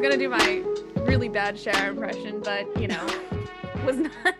[0.00, 3.06] was gonna do my really bad Cher impression, but you know,
[3.84, 4.34] was not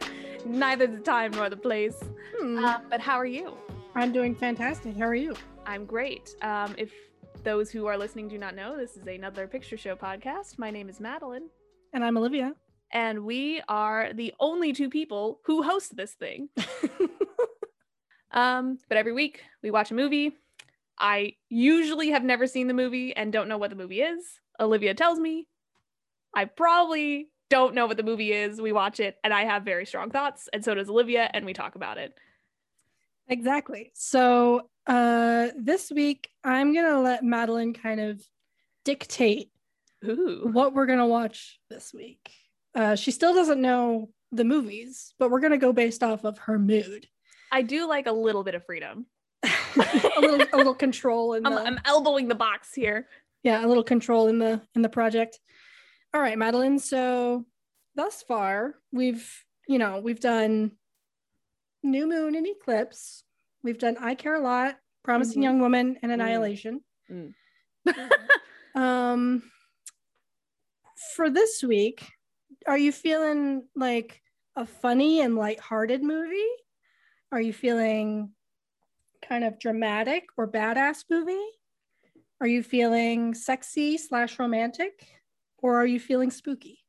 [0.47, 2.03] neither the time nor the place.
[2.39, 2.65] Hmm.
[2.65, 3.53] Uh, but how are you?
[3.95, 4.97] I'm doing fantastic.
[4.97, 5.35] How are you?
[5.67, 6.35] I'm great.
[6.41, 6.95] Um, if
[7.43, 10.59] those who are listening do not know, this is another picture show podcast.
[10.59, 11.51] My name is Madeline,
[11.93, 12.55] And I'm Olivia.
[12.93, 16.49] and we are the only two people who host this thing.
[18.33, 20.37] Um, but every week we watch a movie.
[21.01, 24.39] I usually have never seen the movie and don't know what the movie is.
[24.61, 25.49] Olivia tells me.
[26.35, 28.61] I probably don't know what the movie is.
[28.61, 31.53] We watch it and I have very strong thoughts, and so does Olivia, and we
[31.53, 32.15] talk about it.
[33.29, 33.91] exactly.
[33.95, 38.23] So uh, this week, I'm going to let Madeline kind of
[38.85, 39.51] dictate
[40.05, 40.49] Ooh.
[40.51, 42.31] what we're going to watch this week.
[42.75, 46.39] Uh, she still doesn't know the movies, but we're going to go based off of
[46.39, 47.07] her mood.
[47.53, 49.07] I do like a little bit of freedom.
[49.77, 53.07] a little a little control in I'm, I'm elbowing the box here.
[53.43, 55.39] yeah a little control in the in the project
[56.15, 57.45] all right madeline so
[57.95, 59.29] thus far we've
[59.69, 60.73] you know we've done
[61.83, 63.25] new moon and eclipse
[63.63, 65.45] we've done i care a lot promising Mhm.
[65.45, 66.15] young woman and Mm.
[66.15, 67.35] annihilation Mm.
[68.75, 69.43] um
[71.17, 72.07] for this week
[72.67, 74.21] are you feeling like
[74.57, 76.53] a funny and lighthearted movie
[77.33, 78.31] are you feeling
[79.23, 81.49] kind of dramatic or badass movie
[82.41, 85.07] are you feeling sexy slash romantic
[85.63, 86.81] or are you feeling spooky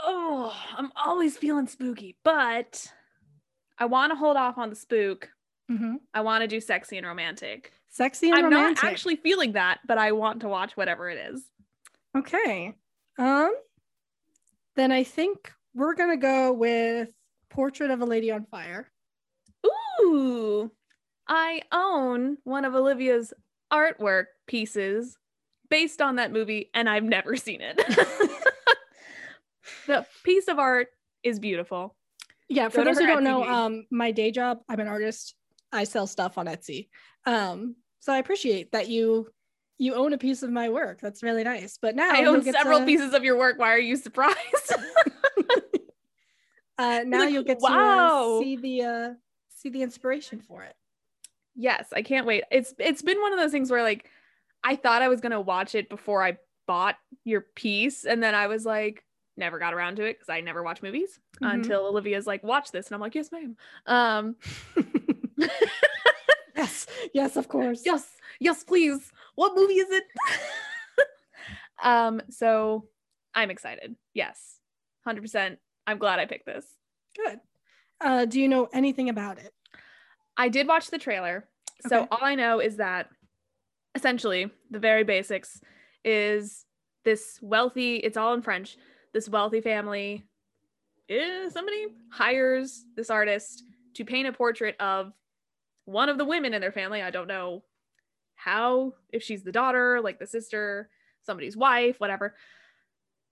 [0.00, 2.86] oh, I'm always feeling spooky, but
[3.78, 5.28] I want to hold off on the spook.
[5.70, 5.96] mm-hmm.
[6.14, 7.72] I want to do sexy and romantic.
[7.90, 8.56] sexy and romantic.
[8.56, 11.42] I'm romantic not actually feeling that, but I want to watch whatever it is.
[12.16, 12.74] okay
[13.18, 13.52] um
[14.76, 17.08] then i think we're gonna go with
[17.50, 18.90] portrait of a lady on fire
[20.00, 20.70] Ooh,
[21.26, 23.34] I own one of Olivia's
[23.72, 25.18] artwork pieces
[25.70, 27.76] based on that movie, and I've never seen it.
[29.86, 30.88] the piece of art
[31.22, 31.94] is beautiful.
[32.48, 33.50] Yeah, for Go those who don't know, page.
[33.50, 35.34] um, my day job, I'm an artist.
[35.72, 36.88] I sell stuff on Etsy.
[37.26, 39.28] Um, so I appreciate that you
[39.76, 41.00] you own a piece of my work.
[41.00, 41.78] That's really nice.
[41.80, 43.58] But now I own several to- pieces of your work.
[43.58, 44.36] Why are you surprised?
[46.78, 48.38] Uh, now like, you'll get wow.
[48.38, 49.08] to see the uh,
[49.48, 50.76] see the inspiration for it.
[51.56, 52.44] yes, I can't wait.
[52.52, 54.08] It's it's been one of those things where like
[54.64, 58.46] I thought I was gonna watch it before I bought your piece, and then I
[58.48, 59.04] was like,
[59.36, 61.54] never got around to it because I never watch movies Mhm.
[61.54, 63.56] until Olivia's like, watch this, and I'm like, yes, ma'am.
[63.86, 64.36] Um,
[66.56, 67.82] Yes, yes, of course.
[67.86, 68.04] yes,
[68.40, 69.12] yes, please.
[69.36, 70.02] What movie is it?
[71.82, 72.88] um, so
[73.32, 73.94] I'm excited.
[74.12, 74.58] Yes,
[75.04, 75.60] hundred percent.
[75.86, 76.66] I'm glad I picked this.
[77.16, 77.38] Good.
[78.00, 79.54] Uh, do you know anything about it?
[80.36, 81.48] I did watch the trailer.
[81.86, 82.08] So Okay.
[82.10, 83.08] all I know is that
[83.98, 85.60] essentially the very basics
[86.04, 86.64] is
[87.04, 88.76] this wealthy, it's all in French,
[89.12, 90.24] this wealthy family
[91.08, 93.64] is somebody hires this artist
[93.94, 95.12] to paint a portrait of
[95.84, 97.02] one of the women in their family.
[97.02, 97.64] I don't know
[98.36, 100.90] how, if she's the daughter, like the sister,
[101.22, 102.36] somebody's wife, whatever.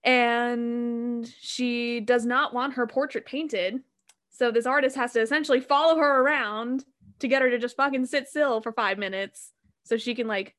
[0.03, 3.79] And she does not want her portrait painted.
[4.31, 6.83] So this artist has to essentially follow her around
[7.19, 10.56] to get her to just fucking sit still for five minutes so she can like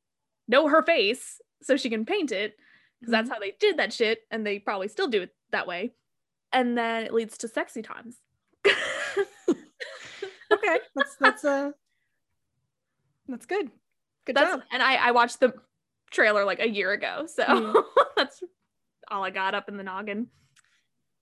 [0.48, 2.56] know her face so she can paint it
[3.00, 5.92] because that's how they did that shit and they probably still do it that way
[6.52, 8.16] and then it leads to sexy times
[10.50, 11.70] Okay, that's that's uh
[13.28, 13.70] that's good.
[14.24, 14.62] Good that's job.
[14.72, 15.52] and I, I watched the
[16.10, 17.84] trailer like a year ago so Mm.
[18.16, 18.42] that's
[19.10, 20.28] all i got up in the noggin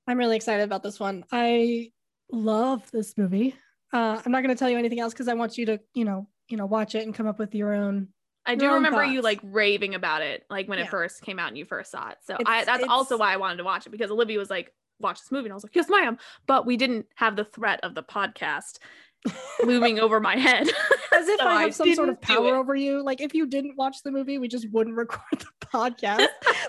[0.08, 1.24] I'm really excited about this one.
[1.32, 1.90] I
[2.30, 3.56] love this movie.
[3.92, 6.04] Uh, I'm not going to tell you anything else because I want you to, you
[6.04, 8.06] know, you know, watch it and come up with your own.
[8.46, 10.84] I do remember you like raving about it like when Yeah.
[10.84, 13.32] it first came out and you first saw it so It's- i that's also why
[13.32, 15.64] i wanted to watch it because olivia was like watch this movie and i was
[15.64, 18.78] like yes ma'am but we didn't have the threat of the podcast
[19.64, 20.68] looming over my head
[21.12, 23.02] As if So I have some sort of power over you.
[23.02, 26.26] Like if you didn't watch the movie, we just wouldn't record the podcast.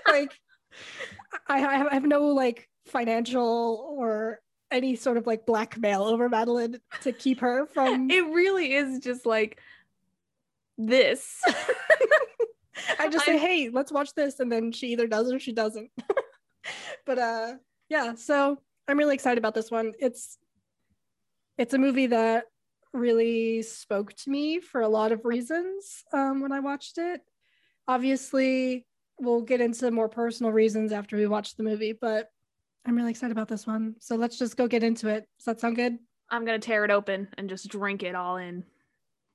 [0.08, 0.32] like
[1.46, 4.40] I, I I have no like financial or
[4.72, 8.10] any sort of like blackmail over Madeline to keep her from.
[8.10, 9.60] it really is just like
[10.78, 11.40] this.
[12.98, 15.90] I just say, hey, let's watch this, and then she either does or she doesn't.
[17.06, 17.54] but uh,
[17.88, 18.14] yeah.
[18.14, 19.92] So I'm really excited about this one.
[19.98, 20.38] It's
[21.58, 22.44] it's a movie that
[22.92, 27.20] really spoke to me for a lot of reasons um, when I watched it.
[27.86, 28.86] Obviously,
[29.20, 32.28] we'll get into more personal reasons after we watch the movie, but
[32.86, 33.96] I'm really excited about this one.
[33.98, 35.26] So let's just go get into it.
[35.38, 35.98] Does that sound good?
[36.30, 38.64] I'm gonna tear it open and just drink it all in.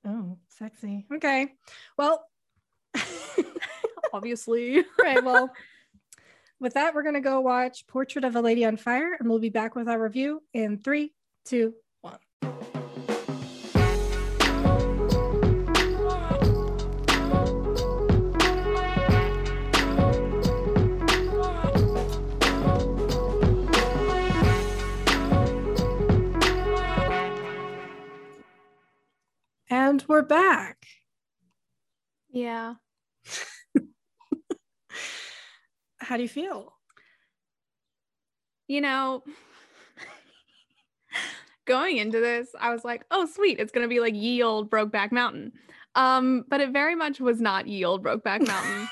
[0.06, 1.06] Oh, sexy.
[1.12, 1.54] Okay.
[1.98, 2.26] Well,
[4.14, 4.86] Obviously.
[5.02, 5.24] right.
[5.24, 5.52] Well,
[6.60, 9.50] with that, we're gonna go watch Portrait of a Lady on Fire, and we'll be
[9.50, 11.14] back with our review in three,
[11.46, 11.74] two,
[29.94, 30.88] And we're back.
[32.32, 32.74] Yeah.
[36.00, 36.74] How do you feel?
[38.68, 39.24] You know,
[41.66, 43.60] going into this, I was like, oh, sweet.
[43.60, 45.52] It's going to be like ye old Brokeback Mountain.
[45.94, 48.88] Um, but it very much was not ye old Brokeback Mountain.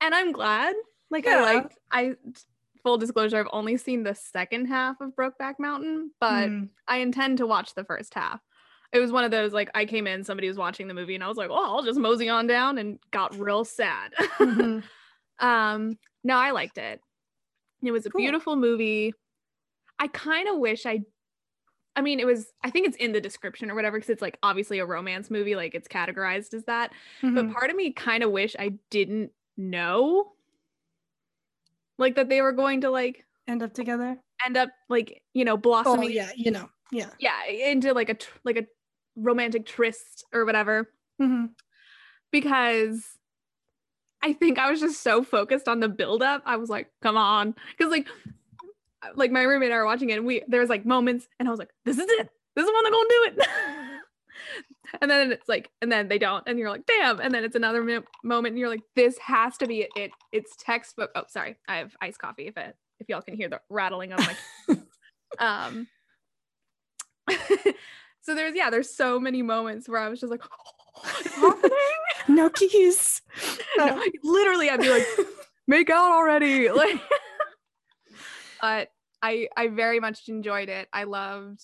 [0.00, 0.74] and I'm glad.
[1.10, 1.42] Like, I Yeah.
[1.42, 2.14] liked, I,
[2.82, 6.64] full disclosure, I've only seen the second half of Brokeback Mountain, but Hmm.
[6.86, 8.40] I intend to watch the first half.
[8.92, 11.22] It was one of those like I came in, somebody was watching the movie, and
[11.22, 14.12] I was like, "Oh, I'll just mosey on down," and got real sad.
[14.38, 14.82] Mhm.
[15.40, 17.00] um, no, I liked it.
[17.82, 18.20] It was a Cool.
[18.22, 19.12] beautiful movie.
[19.98, 21.00] I kind of wish I.
[21.96, 22.52] I mean, it was.
[22.64, 25.56] I think it's in the description or whatever because it's like obviously a romance movie,
[25.56, 26.92] like it's categorized as that.
[27.22, 27.52] But Mhm.
[27.52, 30.32] part of me kind of wish I didn't know,
[31.98, 34.18] like that they were going to like End up together.
[34.46, 37.10] end up like you know Oh blossoming yeah, you know, yeah.
[37.18, 38.66] yeah into like a tr- like a
[39.18, 40.88] romantic tryst or whatever
[41.18, 41.46] hmm
[42.30, 43.18] because
[44.22, 46.42] I think I was just so focused on the buildup.
[46.44, 47.54] I was like, come on.
[47.76, 48.08] Because like
[49.14, 51.48] like my roommate and I were watching it and we there was like moments and
[51.48, 52.28] I was like, this is it.
[52.56, 53.48] This is when they're gonna do it.
[55.00, 57.20] and then it's like, and then they don't, and you're like, damn.
[57.20, 60.10] And then it's another mi- moment and you're like, this has to be it.
[60.32, 61.10] It's textbook.
[61.14, 61.56] Oh, sorry.
[61.68, 64.76] I have iced coffee if it if y'all can hear the rattling of my
[65.38, 65.86] um
[68.28, 70.42] so there's yeah, there's so many moments where I was just like,
[71.02, 71.70] happening.
[72.28, 73.22] No keys.
[73.78, 75.06] No, literally I'd be like
[75.66, 76.68] make out already.
[76.70, 77.00] Like
[78.60, 78.90] but
[79.22, 80.88] i i very much enjoyed it.
[80.92, 81.62] I loved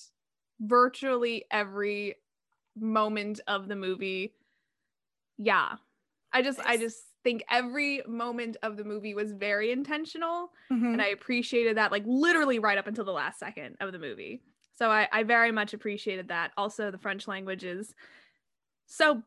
[0.60, 2.14] virtually every
[2.78, 4.32] moment of the movie.
[5.38, 5.76] Yeah.
[6.32, 10.92] I just i just think every moment of the movie was very intentional Mhm.
[10.92, 14.42] and i appreciated that like literally right up until the last second of the movie
[14.76, 17.94] so i i very much appreciated that also the french language is
[18.86, 19.22] so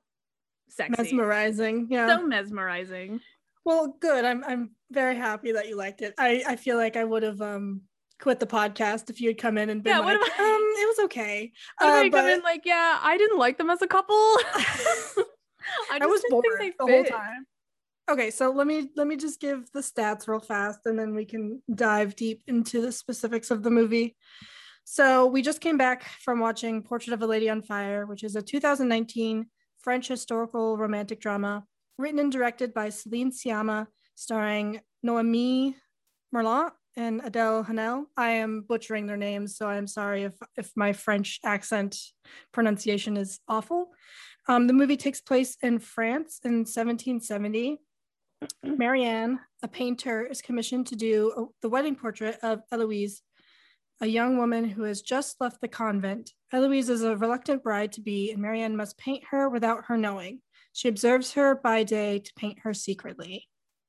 [0.70, 1.88] sexy mesmerizing.
[1.90, 2.08] Yeah.
[2.08, 3.20] so mesmerizing
[3.68, 4.24] well, good.
[4.24, 6.14] I'm I'm very happy that you liked it.
[6.18, 7.82] I I feel like I would have um
[8.18, 10.62] quit the podcast if you had come in and been Yeah, what like, if- um,
[10.62, 11.52] it was okay.
[11.82, 14.16] Uh, they come in like, yeah, I didn't like them as a couple.
[14.16, 17.46] I, I was bored think the whole time.
[18.10, 21.26] Okay, so let me let me just give the stats real fast, and then we
[21.26, 24.16] can dive deep into the specifics of the movie.
[24.90, 28.38] So we just came back from watching Portrait of a Lady on Fire, which is
[28.38, 29.46] a 2019
[29.80, 31.66] French historical romantic drama
[31.98, 35.76] written and directed by Celine Sciamma, starring Noémie
[36.34, 38.06] Merlant and Adele Haenel.
[38.16, 41.98] I am butchering their names, so I'm sorry if if my French accent
[42.54, 43.90] pronunciation is awful.
[44.48, 47.78] Um, the movie takes place in France in 1770.
[48.64, 53.22] Marianne, a painter, is commissioned to do a- the wedding portrait of Eloise,
[54.02, 56.34] a young woman who has just left the convent.
[56.52, 60.42] Eloise is a reluctant bride to be, and Marianne must paint her without her knowing.
[60.74, 63.48] She observes her by day to paint her secretly.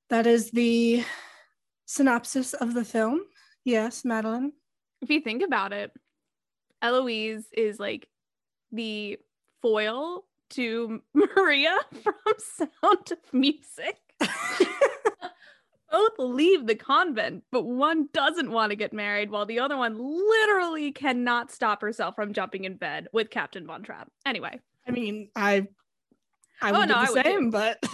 [0.09, 1.05] That is the
[1.85, 3.21] synopsis of the film.
[3.65, 4.53] Yes, Madeline.
[5.03, 5.93] If you think about it,
[6.81, 8.09] Eloise is like
[8.73, 9.19] the
[9.61, 13.99] foil to Maria from Sound of Music.
[15.90, 19.97] Both leave the convent, but one doesn't want to get married, while the other one
[19.99, 24.11] literally cannot stop herself from jumping in bed with Captain Von Trapp.
[24.26, 25.66] Anyway, I mean, I
[26.61, 27.30] I Oh, would no, do the too.
[27.30, 27.78] same, but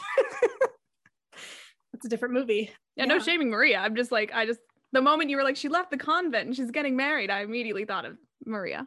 [1.93, 2.71] it's a different movie.
[2.97, 3.79] yeah, no shaming Maria.
[3.79, 4.61] I'm just like, I just,
[4.93, 7.85] the moment you were like, she left the convent and she's getting married, I immediately
[7.85, 8.87] thought of Maria.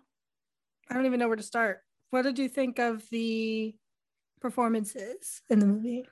[0.89, 1.81] I don't even know where to start.
[2.09, 3.75] What did you think of the
[4.41, 6.05] performances in the movie?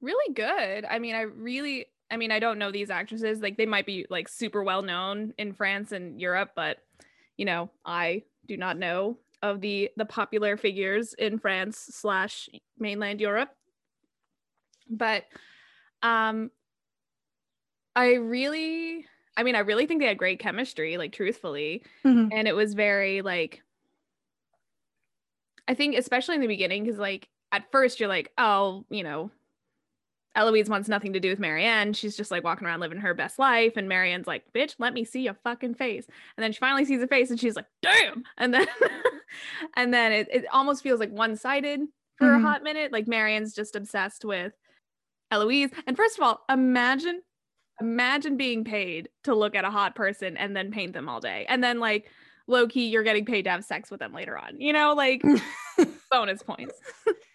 [0.00, 0.84] Really good.
[0.84, 3.40] I mean, I really, I mean, I don't know these actresses.
[3.40, 6.78] Like, they might be like super well known in France and Europe, but
[7.36, 13.20] you know, I do not know of the the popular figures in France slash mainland
[13.20, 13.50] Europe.
[14.88, 15.24] But,
[16.02, 16.50] um,
[17.96, 20.96] I really, I mean, I really think they had great chemistry.
[20.98, 22.30] Like, truthfully, Mhm.
[22.30, 23.62] and it was very like
[25.66, 29.30] i think especially in the beginning because like at first you're like oh you know
[30.38, 33.38] eloise wants nothing to do with marianne she's just like walking around living her best
[33.38, 36.84] life and marianne's like bitch let me see your fucking face and then she finally
[36.84, 38.66] sees a face and she's like damn and then
[39.76, 41.80] and then it, it almost feels like one-sided
[42.16, 42.38] for Mhm.
[42.38, 44.52] a hot minute like marianne's just obsessed with
[45.30, 47.20] eloise and first of all imagine
[47.80, 51.46] imagine being paid to look at a hot person and then paint them all day.
[51.48, 52.10] And then like
[52.48, 54.60] low key, you're getting paid to have sex with them later on.
[54.60, 55.22] You know, like
[56.10, 56.74] bonus points.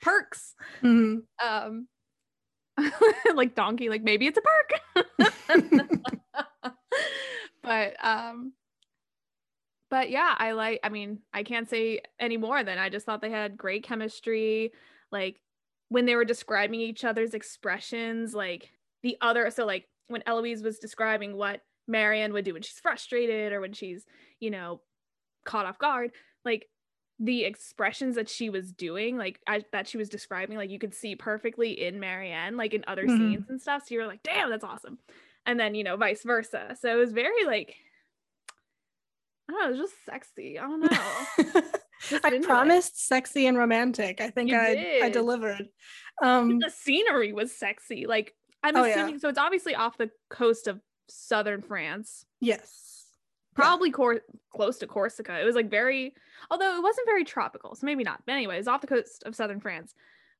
[0.01, 0.53] Perks.
[0.81, 1.21] Mhm.
[1.41, 1.87] Um
[3.35, 5.19] like donkey, like maybe it's a perk.
[7.63, 8.53] but um
[9.89, 13.21] but yeah, I like I mean, I can't say any more than I just thought
[13.21, 14.71] they had great chemistry.
[15.11, 15.39] Like
[15.89, 18.71] when they were describing each other's expressions, like
[19.03, 23.53] the other so like when Eloise was describing what Marianne would do when she's frustrated
[23.53, 24.05] or when she's,
[24.39, 24.81] you know,
[25.45, 26.11] caught off guard,
[26.45, 26.67] like
[27.19, 30.93] the expressions that she was doing, like I, that she was describing, like you could
[30.93, 33.17] see perfectly in Marianne, like in other Mhm.
[33.17, 33.83] scenes and stuff.
[33.87, 34.97] So you were like, damn, that's awesome.
[35.45, 36.75] And then, you know, vice versa.
[36.79, 37.75] So it was very like,
[39.49, 40.57] I don't know, it was just sexy.
[40.57, 40.89] I don't know.
[40.91, 42.43] I into it.
[42.43, 44.19] promised sexy and romantic.
[44.21, 45.67] I think You I I delivered.
[46.21, 48.05] Um the scenery was sexy.
[48.07, 48.91] Like I'm Oh, yeah.
[49.03, 50.79] assuming so it's obviously off the coast of
[51.09, 52.25] southern France.
[52.39, 52.89] yes.
[53.57, 53.65] Yeah.
[53.65, 55.39] Probably cor- close to Corsica.
[55.39, 56.13] It was like very
[56.49, 58.23] although it wasn't very tropical, so maybe not.
[58.25, 59.93] But anyway, it's off the coast of southern France.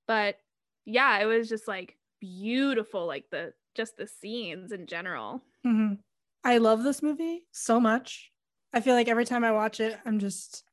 [0.07, 0.37] But
[0.85, 5.43] yeah, it was just like beautiful, like the just the scenes in general.
[5.65, 5.99] Mhm.
[6.43, 8.31] I love this movie so much.
[8.73, 10.63] I feel like every time I watch it, I'm just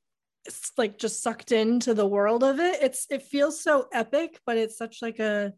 [0.47, 2.83] it's like just sucked into the world of it.
[2.83, 5.53] It's it feels so epic, but it's such like a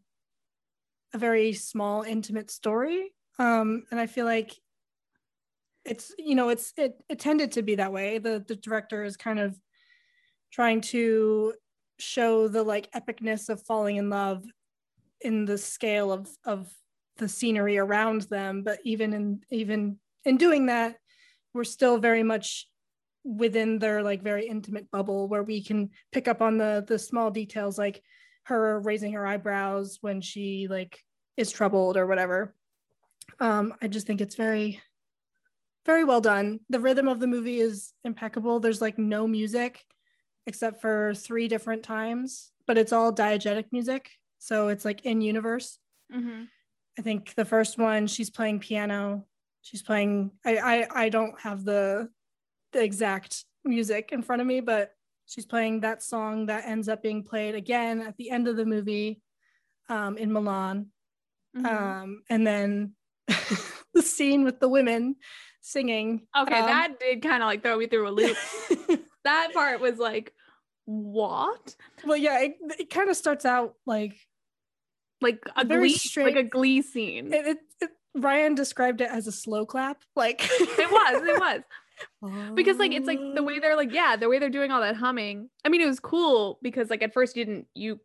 [1.13, 3.13] a very small, intimate story.
[3.39, 4.51] Um, and I feel like
[5.85, 8.17] it's you know it's it, it tended to be that way.
[8.17, 9.57] The the director is kind of
[10.51, 11.53] trying to
[11.99, 14.43] show the like epicness of falling in love
[15.21, 16.71] in the scale of of
[17.17, 20.97] the scenery around them but even in even in doing that
[21.53, 22.67] we're still very much
[23.23, 27.29] within their like very intimate bubble where we can pick up on the the small
[27.29, 28.01] details like
[28.43, 30.99] her raising her eyebrows when she like
[31.37, 32.53] is troubled or whatever
[33.39, 34.81] um i just think it's very
[35.85, 39.83] very well done the rhythm of the movie is impeccable there's like no music
[40.47, 45.79] except for three different times but it's all diegetic music so it's like in universe
[46.13, 46.43] Mm-hmm.
[46.97, 49.25] I think the first one she's playing piano.
[49.61, 52.09] She's playing I I, I don't have the
[52.71, 54.91] the exact music in front of me, but
[55.25, 58.65] she's playing that song that ends up being played again at the end of the
[58.65, 59.21] movie
[59.89, 60.87] um, in Milan.
[61.55, 61.65] Mm-hmm.
[61.65, 62.93] Um, and then
[63.93, 65.15] the scene with the women
[65.63, 66.27] singing.
[66.37, 68.37] okay, um, that did kind of like throw me through a loop.
[69.23, 70.33] that part was like,
[70.85, 71.75] what?
[72.05, 74.13] well, yeah, it, it kind of starts out like
[75.21, 77.33] Like a Very glee, straight- like a glee scene.
[77.33, 80.03] it, it, it Ryan described it as a slow clap.
[80.15, 82.53] Like it was, it was.
[82.53, 84.95] because like it's like the way they're like yeah the way they're doing all that
[84.95, 87.99] humming i mean it was cool because like at first you didn't you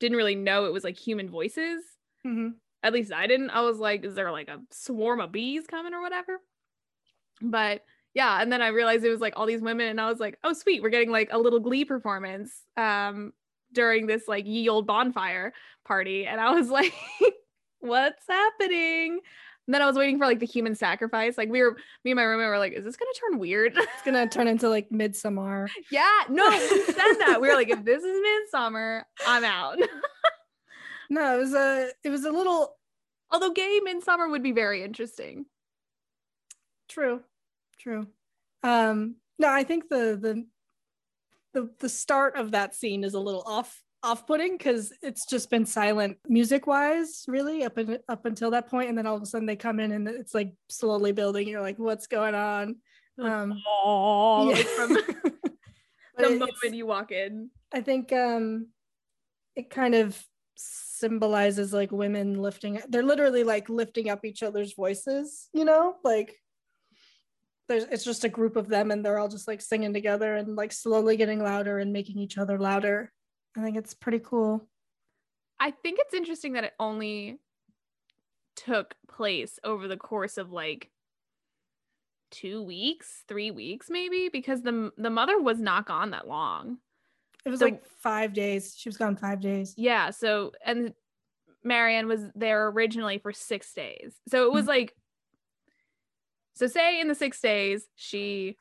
[0.00, 1.82] didn't really know it was like human voices
[2.26, 2.52] Mhm.
[2.82, 5.94] at least i didn't i was like is there like a swarm of bees coming
[5.94, 6.40] or whatever
[7.42, 10.18] but yeah and then i realized it was like all these women and i was
[10.20, 13.32] like oh sweet we're getting like a little glee performance um
[13.72, 15.52] during this like ye old bonfire
[15.84, 16.92] party and i was like
[17.80, 19.20] what's happening
[19.66, 21.38] and then I was waiting for like the human sacrifice.
[21.38, 24.02] Like we were, me and my roommate were like, "Is this gonna turn weird?" It's
[24.04, 25.68] gonna turn into like Midsommar.
[25.92, 27.38] yeah, no, we said that.
[27.40, 28.20] We were like, "If this is
[28.52, 29.78] Midsommar, I'm out."
[31.08, 32.74] No, it was a it was a little
[33.30, 35.46] Although gay Midsommar would be very interesting.
[36.88, 37.20] true.
[37.80, 38.06] True.
[38.62, 40.46] Um no, I think the the
[41.54, 45.66] the the start of that scene is a little off off-putting because it's just been
[45.66, 49.26] silent music wise really up in, up until that point and then all of a
[49.26, 52.76] sudden they come in and it's like slowly building you're like what's going on
[53.20, 54.56] um Oh, yeah.
[54.56, 54.92] like from
[56.16, 57.50] the moment you walk in.
[57.72, 58.68] I think um
[59.56, 60.18] it kind of
[60.56, 65.96] symbolizes like women lifting they're literally like lifting up each other's voices, you know?
[66.04, 66.36] Like
[67.70, 70.56] there's it's just a group of them and they're all just like singing together and
[70.56, 73.12] like slowly getting louder and making each other louder.
[73.56, 74.68] I think it's pretty cool.
[75.60, 77.38] I think it's interesting that it only
[78.56, 80.90] took place over the course of like
[82.32, 86.78] two weeks, three weeks, maybe, because the the mother was not gone that long.
[87.46, 88.74] It was So- like 5 days.
[88.76, 89.74] She was gone 5 days.
[89.76, 90.10] Yeah.
[90.10, 90.92] So and
[91.62, 94.16] Marianne was there originally for six days.
[94.28, 94.70] So it was hmm.
[94.70, 94.96] like
[96.54, 98.56] so say in the six days she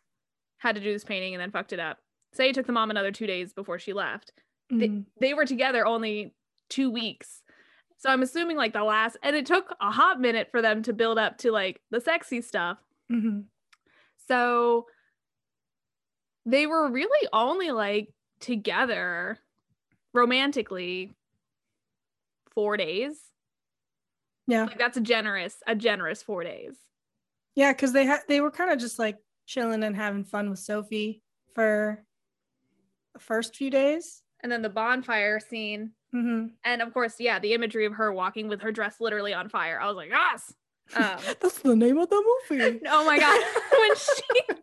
[0.57, 1.97] had to do this painting and then fucked it up.
[2.33, 4.31] Say it took the mom another two days before she left.
[4.71, 5.05] Mhm.
[5.19, 6.35] They were together only
[6.69, 7.41] two weeks.
[7.97, 10.93] So I'm assuming like the last and it took a hot minute for them to
[10.93, 12.77] build up to like the sexy stuff.
[13.11, 13.45] Mhm.
[14.27, 14.87] So
[16.45, 19.39] they were really only like together
[20.13, 21.13] romantically
[22.53, 23.31] four days.
[24.47, 24.65] Yeah.
[24.65, 26.75] Like that's a generous, a generous four days.
[27.55, 30.59] Yeah, because they had they were kind of just like chilling and having fun with
[30.59, 31.21] Sophie
[31.55, 32.03] for
[33.13, 34.21] the first few days.
[34.41, 35.91] And then the bonfire scene.
[36.11, 39.49] hmm And of course, yeah, the imagery of her walking with her dress literally on
[39.49, 39.79] fire.
[39.81, 40.53] I was like, yes.
[40.95, 42.79] Um, That's the name of the movie.
[42.87, 43.43] oh my god.
[43.79, 44.41] when she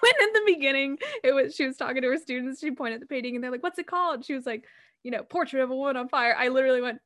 [0.00, 3.00] when in the beginning it was she was talking to her students, she pointed at
[3.00, 4.24] the painting and they're like, what's it called?
[4.24, 4.64] She was like,
[5.02, 6.34] you know, portrait of a woman on fire.
[6.38, 6.98] I literally went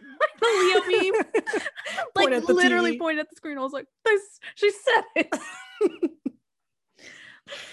[0.40, 0.46] the
[0.90, 1.22] Leo meme.
[2.14, 2.98] like Point literally TV.
[2.98, 3.58] pointed at the screen.
[3.58, 4.22] I was like, this
[4.54, 5.28] she said it.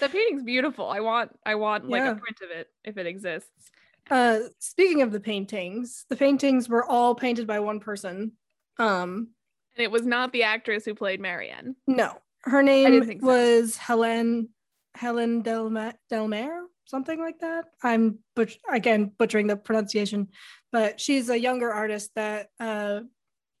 [0.00, 0.88] the painting's beautiful.
[0.88, 2.12] I want I want like Yeah.
[2.12, 3.70] a print of it if it exists.
[4.10, 8.32] Uh, speaking of the paintings, the paintings were all painted by one person.
[8.78, 9.28] Um,
[9.76, 11.76] And it was not the actress who played Marianne.
[11.86, 13.26] no, her name think so.
[13.28, 14.48] was Helen
[14.94, 17.66] Helen Delma- Delmaire, something like that.
[17.82, 20.28] I'm butch- again butchering the pronunciation,
[20.70, 23.00] but she's a younger artist that uh,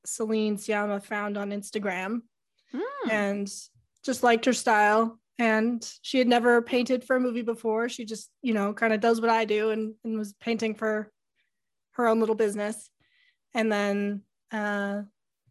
[0.04, 2.22] Celine Sciamma found on Instagram
[2.72, 3.10] Hmm.
[3.10, 3.52] and
[4.04, 5.18] just liked her style.
[5.38, 7.88] And she had never painted for a movie before.
[7.88, 11.10] She just, you know, kind of does what I do and, and was painting for
[11.92, 12.88] her own little business.
[13.54, 15.02] And then uh,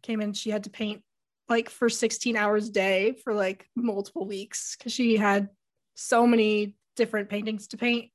[0.02, 1.02] came in, she had to paint
[1.48, 5.48] like for 16 hours a day for like multiple weeks because she had
[5.94, 8.10] so many different paintings to paint.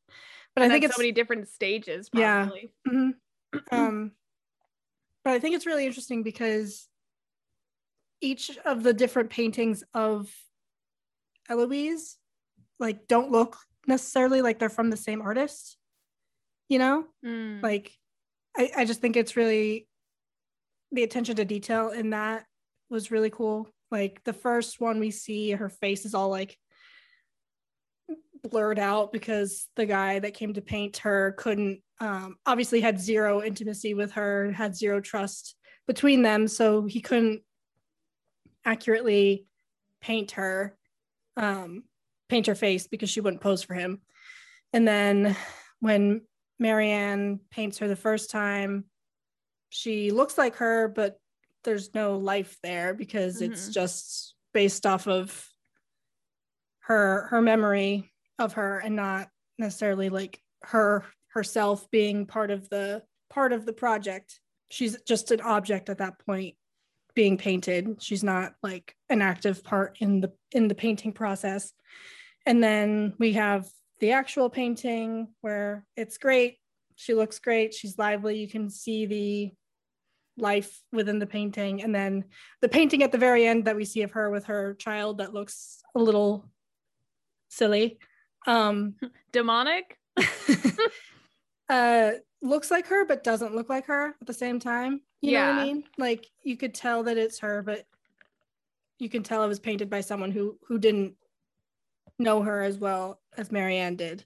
[0.55, 2.45] But I think it's so many different stages, Yeah.
[2.45, 2.71] probably.
[2.87, 3.13] Mhm.
[3.71, 4.11] um,
[5.23, 6.87] but I think it's really interesting because
[8.21, 10.33] each of the different paintings of
[11.49, 12.17] Eloise
[12.79, 13.57] like don't look
[13.87, 15.77] necessarily like they're from the same artist.
[16.69, 17.61] You know, Mm.
[17.63, 17.93] like
[18.57, 19.87] I, I just think it's really
[20.91, 22.45] the attention to detail in that
[22.89, 23.69] was really cool.
[23.91, 26.57] Like the first one we see, her face is all like
[28.49, 33.41] blurred out because the guy that came to paint her couldn't um, obviously had zero
[33.41, 35.55] intimacy with her, had zero trust
[35.87, 37.41] between them, so he couldn't
[38.65, 39.47] accurately
[40.01, 40.77] paint her,
[41.37, 41.83] um,
[42.29, 44.01] paint her face because she wouldn't pose for him.
[44.73, 45.35] And then
[45.79, 46.21] when
[46.59, 48.85] Marianne paints her the first time,
[49.69, 51.19] she looks like her, but
[51.63, 53.73] there's no life there because it's Mhm.
[53.73, 55.49] just based off of
[56.79, 63.03] her her memory of her and not necessarily like her herself being part of the
[63.29, 64.39] part of the project.
[64.69, 66.55] She's just an object at that point
[67.15, 67.97] being painted.
[67.99, 71.73] She's not like an active part in the in the painting process.
[72.45, 73.67] And then we have
[73.99, 76.57] the actual painting where it's great.
[76.95, 77.73] She looks great.
[77.73, 78.37] She's lively.
[78.37, 79.51] You can see the
[80.37, 81.81] life within the painting.
[81.81, 82.25] And then
[82.61, 85.33] the painting at the very end that we see of her with her child that
[85.33, 86.49] looks a little
[87.49, 87.99] silly.
[88.47, 88.95] Um,
[89.31, 89.99] Demonic?
[91.69, 95.01] uh, looks like her, but doesn't look like her at the same time.
[95.21, 95.83] You know what I mean?
[95.97, 97.85] Like you could tell that it's her, but
[98.99, 101.15] you can tell it was painted by someone who who didn't
[102.19, 104.25] know her as well as Marianne did.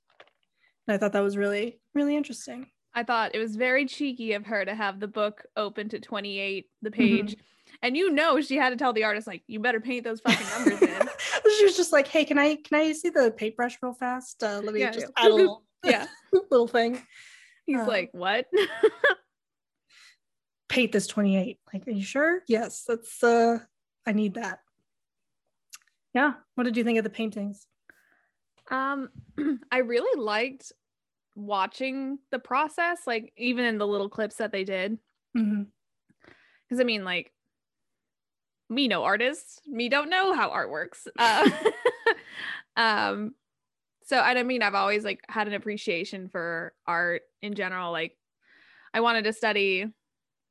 [0.88, 2.68] And I thought that was really, really interesting.
[2.94, 6.68] I thought it was very cheeky of her to have the book open to 28,
[6.82, 7.34] the Mm-hmm.
[7.84, 10.48] And you know she had to tell the artist, like, you better paint those fucking
[10.50, 11.10] numbers in.
[11.58, 14.44] she was just like, "Hey, can I can I see the paintbrush real fast?
[14.44, 16.06] Uh, let me Yeah, just add a little yeah.
[16.52, 17.02] little thing.
[17.66, 18.46] He's Um, like, what?
[20.70, 21.60] Paint this 28.
[21.74, 22.44] Like, are you sure?
[22.48, 23.60] Yes, that's uh
[24.06, 24.60] I need that.
[26.14, 26.34] Yeah.
[26.56, 27.68] What did you think of the paintings?
[28.70, 29.10] um,
[29.72, 30.72] I really liked
[31.36, 34.98] watching the process, like even in the little clips that they did.
[35.36, 35.68] Mhm.
[36.70, 37.34] Because I mean, like,
[38.72, 41.08] me no artist, me don't know how art works.
[41.20, 41.50] Uh,
[42.78, 43.36] um,
[44.06, 47.92] so I mean, I've always like had an appreciation for art in general.
[47.92, 48.18] Like,
[48.94, 49.86] I wanted to study.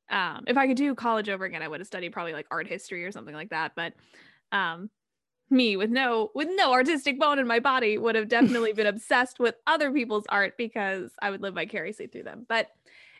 [0.09, 2.67] Um, if I could do college over again, I would have studied probably like art
[2.67, 3.73] history or something like that.
[3.75, 3.93] But
[4.51, 4.89] um,
[5.49, 9.39] me with no with no artistic bone in my body would have definitely been obsessed
[9.39, 12.45] with other people's art because I would live vicariously through them.
[12.47, 12.69] But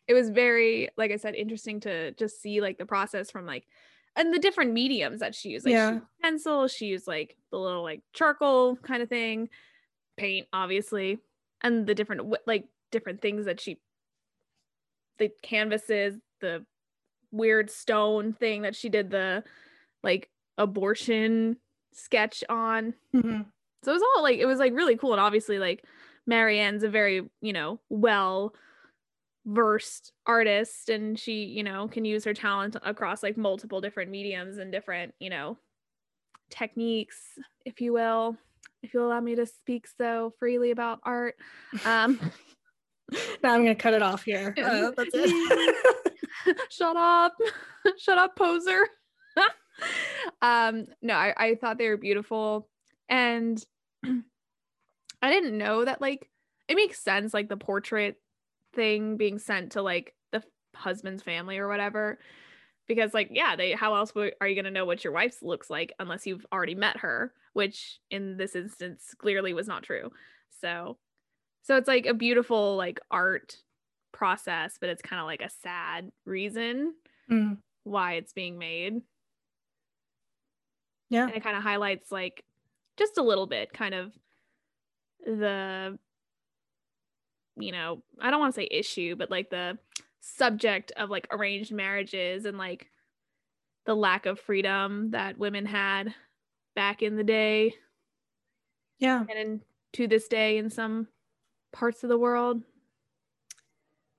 [0.07, 3.65] it was very, like I said, interesting to just see like the process from like
[4.15, 5.65] and the different mediums that she used.
[5.65, 5.89] Like Yeah.
[5.89, 9.49] she used pencil, she used like the little like charcoal kind of thing,
[10.17, 11.19] paint, obviously,
[11.61, 13.79] and the different like different things that she
[15.17, 16.65] the canvases, the
[17.31, 19.43] weird stone thing that she did the
[20.03, 21.57] like abortion
[21.93, 22.93] sketch on.
[23.13, 23.45] Mhm.
[23.83, 25.13] So it was all like it was like really cool.
[25.13, 25.85] And obviously like
[26.27, 28.53] Marianne's a very, you know, well
[29.45, 34.57] versed artist and she, you know, can use her talent across like multiple different mediums
[34.57, 35.57] and different, you know,
[36.49, 37.17] techniques,
[37.65, 38.37] if you will.
[38.83, 41.35] If you'll allow me to speak so freely about art.
[41.85, 42.19] Um
[43.43, 44.53] Now I'm gonna cut it off here.
[44.57, 45.75] Uh, that's it.
[46.69, 47.33] Shut up.
[47.97, 48.87] Shut up, poser.
[50.41, 52.69] um, no, I, I thought they were beautiful.
[53.09, 53.63] And
[54.05, 56.29] I didn't know that like
[56.67, 58.15] it makes sense, like the portrait
[58.73, 60.43] thing being sent to like the
[60.75, 62.19] husband's family or whatever.
[62.87, 65.93] Because like, yeah, they how else are you gonna know what your wife's looks like
[65.99, 70.11] unless you've already met her, which in this instance clearly was not true.
[70.61, 70.97] So
[71.63, 73.57] so it's like a beautiful like art
[74.11, 76.93] process, but it's kind of like a sad reason
[77.29, 77.59] Mm.
[77.83, 79.01] why it's being made.
[81.09, 81.27] Yeah.
[81.27, 82.43] And it kind of highlights like
[82.97, 84.13] just a little bit kind of
[85.25, 85.97] the
[87.61, 89.77] you know, I don't want to say issue, but like the
[90.21, 92.89] subject of like arranged marriages and like
[93.85, 96.13] the lack of freedom that women had
[96.75, 97.73] back in the day
[98.99, 99.25] Yeah.
[99.27, 99.61] and in,
[99.93, 101.07] to this day in some
[101.73, 102.61] parts of the world.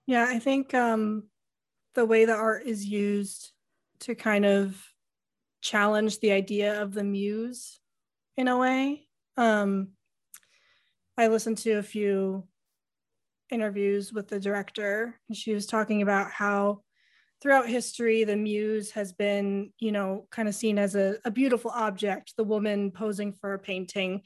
[0.07, 1.25] Yeah, I think um,
[1.95, 3.53] the way the art is used
[4.01, 4.85] to kind of
[5.61, 7.79] challenge the idea of the muse
[8.37, 9.07] in a way.
[9.37, 9.91] Um,
[11.17, 12.49] I listened to a few
[13.53, 16.83] interviews with the director, and she was talking about how
[17.41, 21.71] throughout history the muse has been, you know, kind of seen as a, a beautiful
[21.73, 24.23] object, the woman posing for a painting,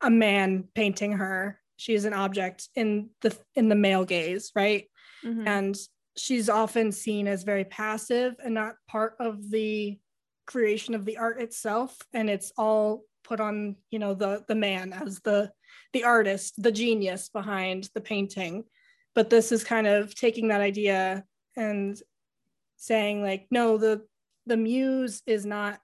[0.00, 1.60] a man painting her.
[1.76, 4.88] She is an object in the in the male gaze, right?
[5.24, 5.46] Mhm.
[5.46, 5.76] and
[6.16, 9.98] she's often seen as very passive and not part of the
[10.46, 14.92] creation of the art itself and it's all put on you know the the man
[14.92, 15.50] as the
[15.92, 18.64] the artist the genius behind the painting.
[19.14, 21.24] But this is kind of taking that idea
[21.56, 22.00] and
[22.76, 24.02] saying like no the
[24.46, 25.78] the muse is not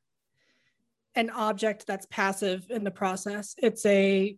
[1.14, 3.54] an object that's passive in the process.
[3.58, 4.36] It's a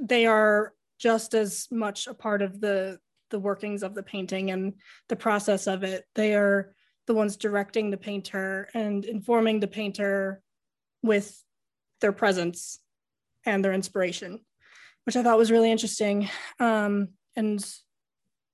[0.00, 2.98] they are just as much a part of the
[3.30, 4.74] the workings of the painting and
[5.08, 6.04] the process of it.
[6.14, 6.74] They are
[7.06, 10.42] the ones directing the painter and informing the painter
[11.02, 11.42] with
[12.00, 12.78] their presence
[13.46, 14.40] and their inspiration,
[15.04, 16.28] which I thought was really interesting.
[16.58, 17.64] Um, and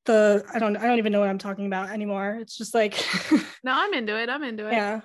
[0.04, 2.38] the I don't I don't even know what I'm talking about anymore.
[2.40, 2.94] It's just like
[3.64, 4.28] No, I'm into it.
[4.28, 4.72] I'm into it.
[4.72, 5.00] yeah,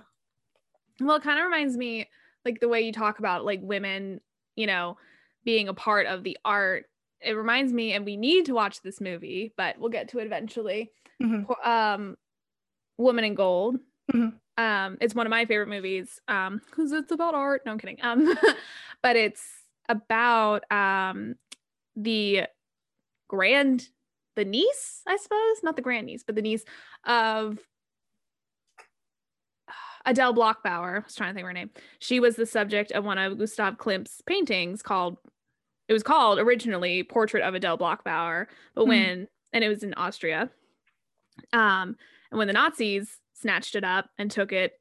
[1.00, 2.08] Well, it kind of reminds me
[2.46, 4.22] like the way you talk about like women,
[4.56, 4.98] you know,
[5.44, 6.86] being a part of the art.
[7.24, 10.26] It reminds me, and we need to watch this movie, but we'll get to it
[10.26, 10.92] eventually.
[11.22, 11.46] Mhm.
[11.66, 12.16] Um,
[12.98, 13.78] Woman in Gold.
[14.12, 14.34] Mhm.
[14.58, 16.20] Um, it's one of my favorite movies.
[16.28, 17.62] Um, because it's about art.
[17.66, 17.98] No, I'm kidding.
[18.02, 18.36] Um,
[19.04, 19.44] but it's
[19.90, 21.36] about um
[21.96, 22.44] the
[23.28, 23.88] grand
[24.36, 26.64] the niece, I suppose, not the grand niece, but the niece
[27.06, 27.60] of
[30.06, 30.98] Adele Bloch-Bauer.
[30.98, 31.70] I was trying to think of her name.
[32.00, 35.18] She was the subject of one of Gustav Klimt's paintings called
[35.88, 38.90] it was called originally Portrait of Adele Bloch-Bauer, but Hmm.
[38.90, 40.50] when and it was in Austria.
[41.52, 41.98] Um,
[42.32, 44.80] and when the Nazis snatched it up and took it,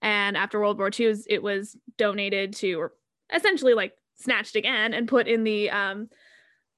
[0.00, 2.92] and after World War II, it was donated to, or
[3.34, 6.08] essentially like snatched again and put in the um,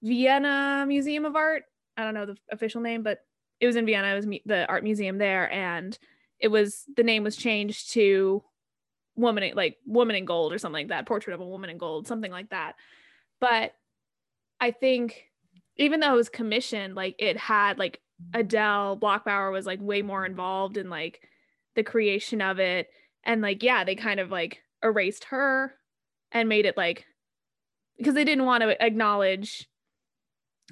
[0.02, 1.64] Vienna Museum of Art.
[1.96, 3.20] I don't know the official name, but
[3.60, 4.08] it was in Vienna.
[4.08, 5.96] It was mu- the art museum there, and
[6.40, 8.42] it was the name was changed to
[9.16, 11.78] woman in- like woman in gold or something like that portrait of a woman in
[11.78, 12.74] gold something like that
[13.40, 13.72] but
[14.60, 15.24] i think
[15.76, 18.00] even though it was commissioned like it had like
[18.32, 21.20] adele bloch-bauer was like way more involved in like
[21.76, 22.88] the creation of it
[23.24, 25.74] and like yeah they kind of like erased her
[26.32, 27.06] and made it like
[27.98, 29.68] because they didn't want to acknowledge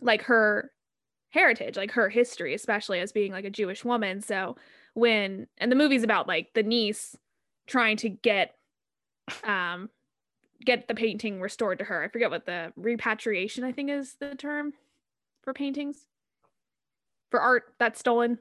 [0.01, 0.71] like her
[1.31, 4.57] heritage like her history especially as being like a jewish woman so
[4.95, 7.17] when and the movie's about like the niece
[7.67, 8.55] trying to get
[9.45, 9.89] um
[10.65, 12.03] get the painting restored to her.
[12.05, 14.73] I forget what the repatriation I think is the term
[15.43, 16.07] for paintings.
[17.31, 18.39] For art that's stolen.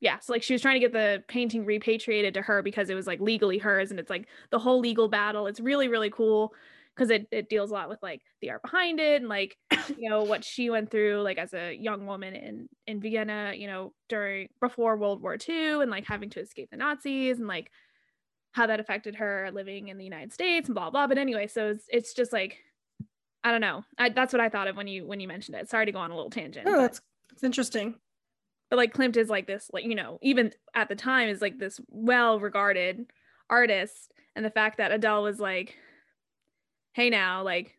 [0.00, 2.94] Yeah, so like she was trying to get the painting repatriated to her because it
[2.94, 5.46] was like legally hers and it's like the whole legal battle.
[5.46, 6.54] It's really really cool
[6.94, 9.56] because it it deals a lot with like the art behind it and like
[9.96, 13.66] you know what she went through like as a young woman in in Vienna, you
[13.66, 17.70] know, during before World War II and like having to escape the Nazis and like
[18.52, 21.06] how that affected her living in the United States and blah blah.
[21.06, 22.58] But anyway, so it's it's just like
[23.42, 23.84] I don't know.
[23.96, 25.68] I, that's what I thought of when you when you mentioned it.
[25.68, 26.66] Sorry to go on a little tangent.
[26.66, 27.00] oh, but, that's
[27.30, 27.94] that's interesting.
[28.68, 31.58] but like Klimt is like this, like you know, even at the time is like
[31.58, 33.06] this well regarded
[33.48, 35.76] artist, and the fact that Adele was like,
[36.92, 37.76] "Hey now, like."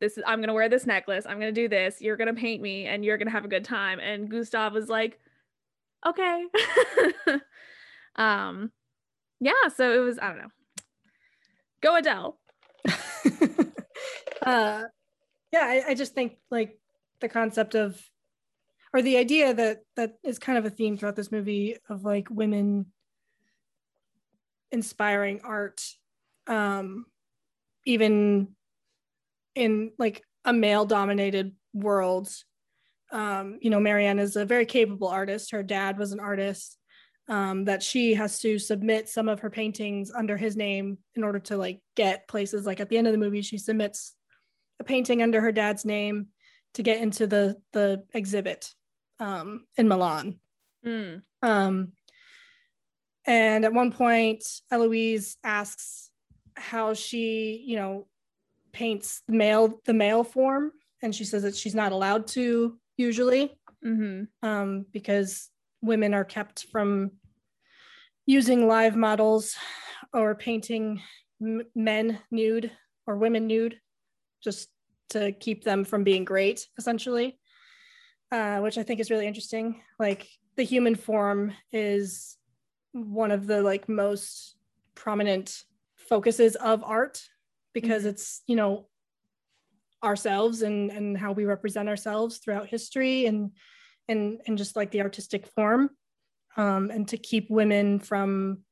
[0.00, 1.24] This is I'm gonna wear this necklace.
[1.24, 2.02] I'm gonna do this.
[2.02, 4.00] You're gonna paint me, and you're gonna have a good time.
[4.00, 5.18] And Gustav was like,
[6.04, 6.44] "Okay."
[8.16, 8.70] um,
[9.40, 10.48] yeah so it was i don't know
[11.80, 12.38] go adele
[14.42, 14.82] uh,
[15.52, 16.78] yeah, I, I just think like
[17.20, 17.98] the concept of
[18.92, 22.28] or the idea that that is kind of a theme throughout this movie of like
[22.30, 22.86] women
[24.70, 25.82] inspiring art
[26.46, 27.06] um
[27.84, 28.48] even
[29.54, 32.28] in like a male dominated world
[33.12, 36.78] um you know marianne is a very capable artist her dad was an artist
[37.26, 41.38] um, that she has to submit some of her paintings under his name in order
[41.38, 44.14] to like get places like at the end of the movie she submits
[44.78, 46.26] a painting under her dad's name
[46.74, 48.74] to get into the the exhibit
[49.20, 50.38] um, in Milan.
[50.84, 51.22] Mm.
[51.42, 51.92] Um,
[53.26, 56.10] and at one point, Eloise asks
[56.56, 58.06] how she, you know,
[58.72, 64.48] paints male the male form, and she says that she's not allowed to usually Mm-hmm.
[64.48, 65.50] um, because
[65.82, 67.10] women are kept from
[68.24, 69.56] using live models
[70.14, 71.02] or painting
[71.42, 72.70] m- men nude
[73.06, 73.78] or women nude,
[74.42, 74.70] just
[75.10, 77.38] to keep them from being great, essentially.
[78.32, 79.82] Uh, which I think is really interesting.
[79.98, 82.36] Like the human form is
[82.92, 84.56] one of the like most
[84.94, 85.62] prominent
[86.08, 87.22] focuses of art
[87.72, 88.08] because Mhm.
[88.10, 88.88] it's you know
[90.02, 93.52] ourselves and and how we represent ourselves throughout history and
[94.08, 95.90] and and just like the artistic form
[96.56, 98.62] um, and to keep women from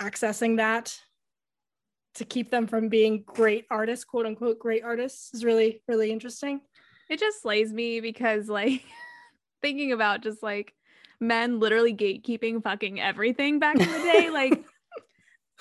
[0.00, 0.98] accessing that
[2.14, 6.60] to keep them from being great artists quote unquote great artists is really really interesting
[7.10, 8.82] It just slays me because like
[9.62, 10.74] thinking about just like
[11.20, 14.64] men literally gatekeeping fucking everything back in the day, like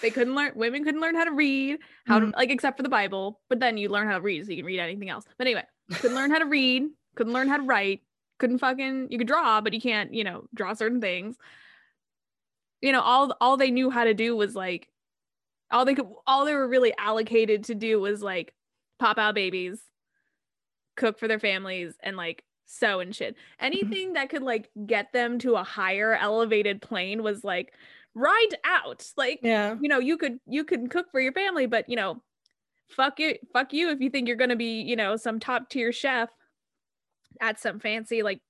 [0.02, 2.36] they couldn't learn women couldn't learn how to read, how to mm-hmm.
[2.36, 4.66] like except for the Bible, but then you learn how to read so you can
[4.66, 5.26] read anything else.
[5.38, 6.84] But anyway, couldn't learn how to read,
[7.16, 8.02] couldn't learn how to write,
[8.40, 11.36] couldn't fucking you could draw, but you can't, you know, draw certain things.
[12.82, 14.90] You know, all all they knew how to do was like
[15.72, 18.54] all they could all they were really allocated to do was like
[19.00, 19.80] pop out babies,
[20.98, 23.36] cook for their families and like sew and shit.
[23.36, 23.66] Mm-hmm.
[23.66, 27.74] Anything that could like get them to a higher elevated plane was like
[28.16, 29.06] ride out.
[29.18, 32.22] Like yeah you know, you could you could cook for your family, but you know,
[32.90, 35.92] fuck you, fuck you if you think you're gonna be, you know, some top tier
[35.92, 36.30] chef
[37.40, 38.42] at some fancy like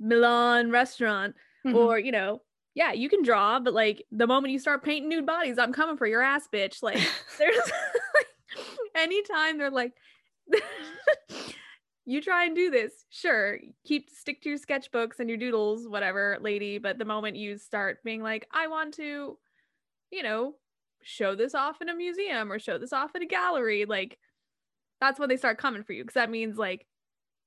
[0.00, 1.34] Milan restaurant
[1.64, 1.74] Mhm.
[1.76, 2.42] or you know
[2.74, 5.96] yeah you can draw but like the moment you start painting nude bodies i'm coming
[5.96, 6.98] for your ass bitch like
[7.38, 7.56] there's
[8.14, 8.26] like
[8.96, 9.92] anytime they're like
[12.06, 16.38] you try and do this sure keep stick to your sketchbooks and your doodles whatever
[16.40, 19.38] lady but the moment you start being like i want to
[20.10, 20.54] you know
[21.02, 24.18] show this off in a museum or show this off in a gallery like
[25.00, 26.86] that's when they start coming for you because that means like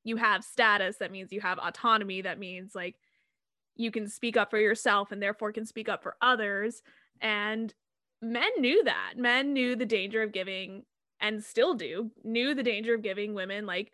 [0.03, 2.95] you have status that means you have autonomy that means like
[3.77, 6.81] you can speak up for yourself and therefore can speak up for others.
[7.21, 7.73] And
[8.21, 9.13] men knew that.
[9.15, 10.83] Men knew the danger of giving
[11.19, 13.91] and still do knew the danger of giving women like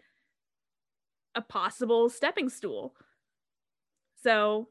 [1.35, 2.95] a possible stepping stool
[4.23, 4.67] so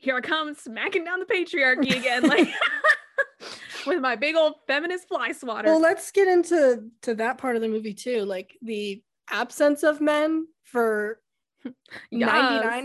[0.00, 2.48] here i come smacking down the patriarchy again like
[3.86, 7.62] with my big old feminist fly swatter well let's get into to that part of
[7.62, 11.20] the movie too like the absence of men for
[12.10, 12.30] Yes.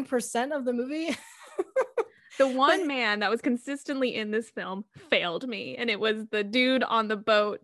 [0.09, 1.15] 99% of the movie
[2.39, 6.25] The one But- man that was consistently in this film failed me, and it was
[6.31, 7.61] the dude on the boat.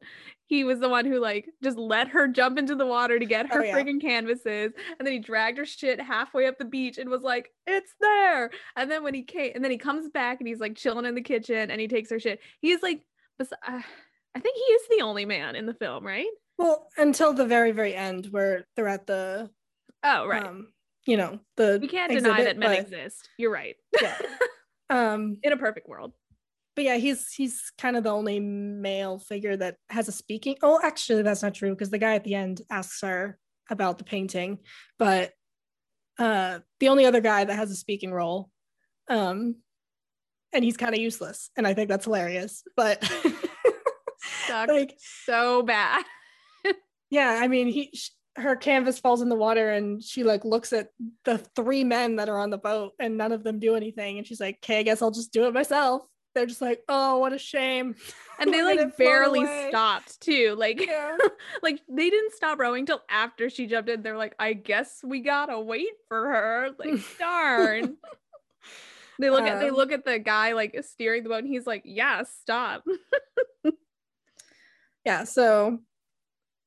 [0.49, 3.47] He was the one who like just let her jump into the water to get
[3.53, 3.75] her Oh, yeah.
[3.77, 7.51] friggin' canvases, and then he dragged her shit halfway up the beach and was like,
[7.67, 10.75] "It's there." And then when he came, and then he comes back and he's like
[10.75, 12.39] chilling in the kitchen and he takes her shit.
[12.61, 13.01] He's like,
[13.37, 13.81] bes- uh,
[14.35, 16.27] I think he is the only man in the film, right?
[16.57, 19.49] well until the very very end where they're at the
[20.03, 20.45] Oh, right.
[20.45, 20.67] um
[21.05, 23.29] you know the we can't deny that men but- exist.
[23.37, 23.75] You're right.
[24.01, 24.17] Yeah.
[24.89, 26.13] um in a perfect world.
[26.79, 30.79] But yeah he's he's kind of the only male figure that has a speaking oh
[30.81, 33.37] actually that's not true because the guy at the end asks her
[33.69, 34.59] about the painting
[34.97, 35.33] but
[36.19, 38.49] uh the only other guy that has a speaking role
[39.09, 39.57] um
[40.53, 43.03] and he's kind of useless and i think that's hilarious but
[44.49, 46.05] like so bad.
[47.09, 50.71] yeah i mean he sh- her canvas falls in the water and she like looks
[50.71, 50.91] at
[51.25, 54.25] the three men that are on the boat and none of them do anything and
[54.25, 56.03] she's like okay i guess i'll just do it myself
[56.39, 57.95] they're just like oh what a shame.
[58.39, 61.17] And they like barely stopped too like yeah.
[61.61, 64.01] like they didn't stop rowing till after she jumped in.
[64.01, 66.69] They're like i guess we gotta wait for her.
[66.79, 67.97] Like darn.
[69.21, 71.67] They look at they Um, look at the guy like steering the boat and he's
[71.67, 72.85] like yeah stop.
[75.03, 75.79] Yeah so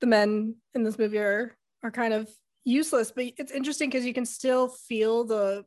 [0.03, 2.29] the men in this movie are are kind of
[2.67, 5.65] useless but it's interesting because you can still feel the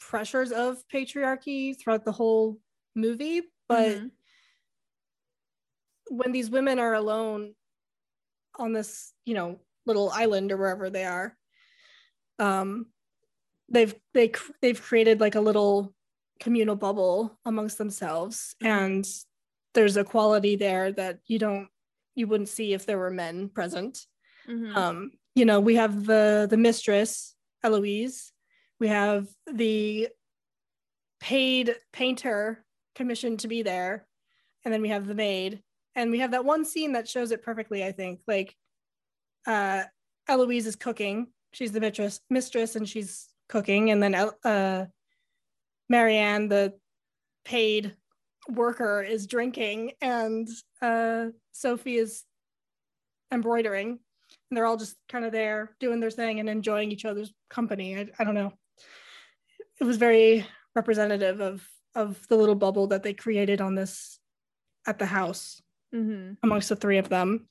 [0.00, 2.58] pressures of patriarchy throughout the whole
[2.94, 4.10] movie but Mhm.
[6.10, 7.54] when these women are alone
[8.56, 11.36] on this you know little island or wherever they are
[12.38, 12.86] um
[13.68, 15.94] they've they they've created like a little
[16.40, 19.06] communal bubble amongst themselves and
[19.74, 21.68] there's a quality there that you don't
[22.14, 24.06] you wouldn't see if there were men present
[24.48, 24.76] Mhm.
[24.76, 28.32] um you know we have the the mistress eloise
[28.78, 30.08] we have the
[31.20, 32.63] paid painter
[32.94, 34.06] commissioned to be there.
[34.64, 35.62] And then we have the maid.
[35.94, 38.20] And we have that one scene that shows it perfectly i think.
[38.26, 38.54] Like
[39.46, 39.84] uh
[40.28, 41.28] eloise is cooking.
[41.52, 43.90] She's the mistress mistress and she's cooking.
[43.90, 44.86] And then uh
[45.88, 46.74] marianne the
[47.44, 47.94] paid
[48.48, 49.92] worker is drinking.
[50.00, 50.48] And
[50.82, 52.24] uh sophie is
[53.32, 53.98] embroidering.
[54.50, 57.96] And they're all just kind of there doing their thing and enjoying each other's company.
[57.96, 58.52] I, I don't know.
[59.80, 64.18] It was very representative of of the little bubble that they created on this
[64.86, 65.60] at the house
[65.94, 66.36] Mhm.
[66.42, 67.48] amongst the three of them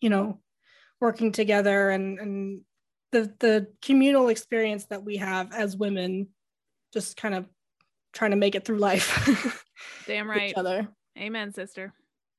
[0.00, 0.40] you know
[1.00, 2.60] working together and and
[3.12, 6.28] the the communal experience that we have as women
[6.92, 7.46] just kind of
[8.12, 9.64] trying to make it through life
[10.06, 10.50] Damn right.
[10.50, 11.92] each other Amen, sister.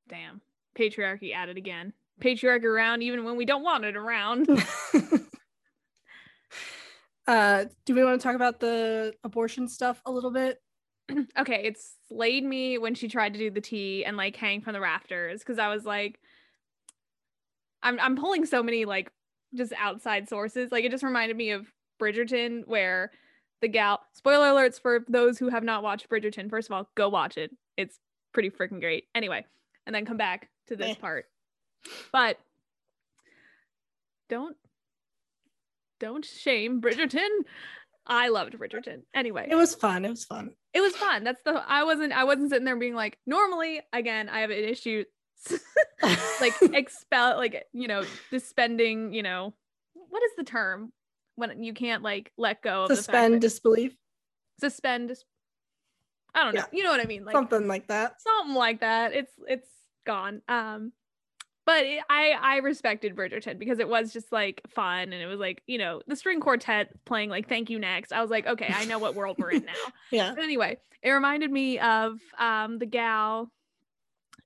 [0.09, 0.41] Damn.
[0.77, 1.93] Patriarchy at it again.
[2.21, 4.47] Patriarchy around even when we don't want it around.
[7.27, 10.61] uh do we want to talk about the abortion stuff a little bit
[11.39, 14.73] okay, it slayed me when she tried to do the tea and like hang from
[14.73, 16.19] the rafters because I was like,
[17.83, 19.11] I'm I'm pulling so many like
[19.53, 20.71] just outside sources.
[20.71, 21.67] Like it just reminded me of
[22.01, 23.11] Bridgerton, where
[23.61, 24.01] the gal.
[24.13, 26.49] Spoiler alerts for those who have not watched Bridgerton.
[26.49, 27.51] First of all, go watch it.
[27.77, 27.99] It's
[28.33, 29.05] pretty freaking great.
[29.13, 29.45] Anyway,
[29.85, 31.25] and then come back to this part.
[32.11, 32.39] But
[34.29, 34.57] don't
[35.99, 37.29] don't shame Bridgerton.
[38.07, 39.01] I loved Bridgerton.
[39.13, 40.05] Anyway, it was fun.
[40.05, 40.51] It was fun.
[40.73, 41.23] It was fun.
[41.23, 44.63] That's the I wasn't I wasn't sitting there being like normally again I have an
[44.63, 45.03] issue
[46.41, 49.53] like expel like you know suspending you know
[49.93, 50.91] what is the term
[51.35, 53.95] when you can't like let go of suspend disbelief?
[54.59, 55.25] Suspend dis-
[56.33, 56.61] I don't know.
[56.61, 56.77] Yeah.
[56.77, 57.25] you know what I mean?
[57.25, 58.21] Like something like that.
[58.21, 59.13] something like that.
[59.13, 59.69] It's it's
[60.05, 60.41] gone.
[60.47, 60.91] Um
[61.65, 65.39] but it, I I respected Bridgerton because it was just like fun and it was
[65.39, 68.11] like you know the string quartet playing like thank you next.
[68.11, 69.91] I was like okay I know what world we're in now.
[70.11, 70.33] Yeah.
[70.35, 73.51] But anyway, it reminded me of um the gal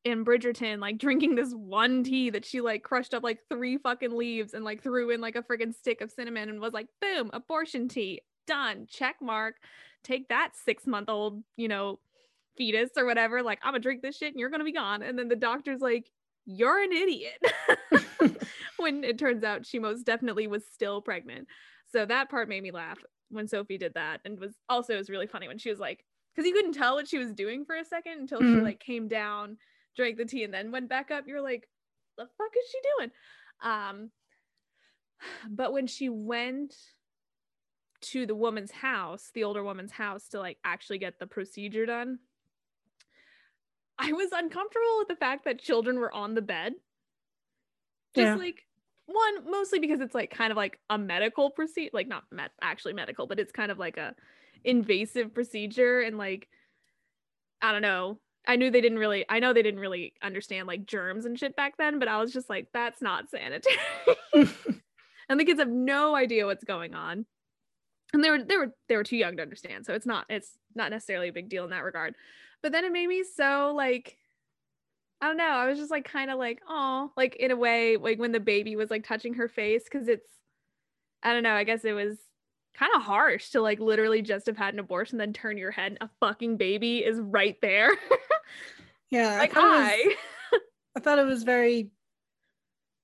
[0.05, 4.15] in Bridgerton like drinking this one tea that she like crushed up like three fucking
[4.15, 7.29] leaves and like threw in like a freaking stick of cinnamon and was like boom
[7.34, 9.55] abortion tea done check mark
[10.03, 11.99] take that 6 month old you know
[12.60, 15.01] fetus or whatever like I'm gonna drink this shit and you're gonna be gone.
[15.01, 16.12] And then the doctor's like
[16.49, 17.41] you're an idiot.
[18.77, 21.47] When it turns out she most definitely was still pregnant.
[21.91, 22.97] So that part made me laugh
[23.29, 26.03] when Sophie did that and was also it was really funny when she was like
[26.33, 28.63] because you couldn't tell what she was doing for a second until she Mhm.
[28.63, 29.57] like came down
[29.97, 31.27] drank the tea and then went back up.
[31.27, 31.69] You're like
[32.17, 33.12] the fuck is she doing?
[33.62, 34.12] Um
[35.49, 36.73] but when she went
[38.01, 42.19] to the woman's house the older woman's house to like actually get the procedure done
[43.99, 46.73] i was uncomfortable with the fact that children were on the bed.
[48.15, 48.35] Just Yeah.
[48.35, 48.65] like
[49.05, 52.93] one mostly because it's like kind of like a medical procedure like not met actually
[52.93, 54.15] medical but it's kind of like a
[54.63, 56.47] invasive procedure and like
[57.62, 58.19] i don't know.
[58.47, 61.55] I knew they didn't really i know they didn't really understand like germs and shit
[61.55, 63.75] back then but i was just like that's not sanitary.
[65.31, 67.27] And the kids have no idea what's going on.
[68.13, 70.57] And they were they were they were too young to understand so it's not it's
[70.73, 72.15] not necessarily a big deal in that regard
[72.61, 74.17] but then it made me so like
[75.21, 75.43] I don't know.
[75.43, 78.39] I was just like kind of like, oh, like in a way, like when the
[78.39, 80.29] baby was like touching her face, because it's,
[81.21, 81.55] I don't know.
[81.55, 82.17] I guess it was
[82.73, 85.97] kind of harsh to like literally just have had an abortion, then turn your head,
[85.99, 87.91] and a fucking baby is right there.
[89.09, 90.17] yeah like I, it was,
[90.51, 90.57] hi.
[90.95, 91.89] I thought it was very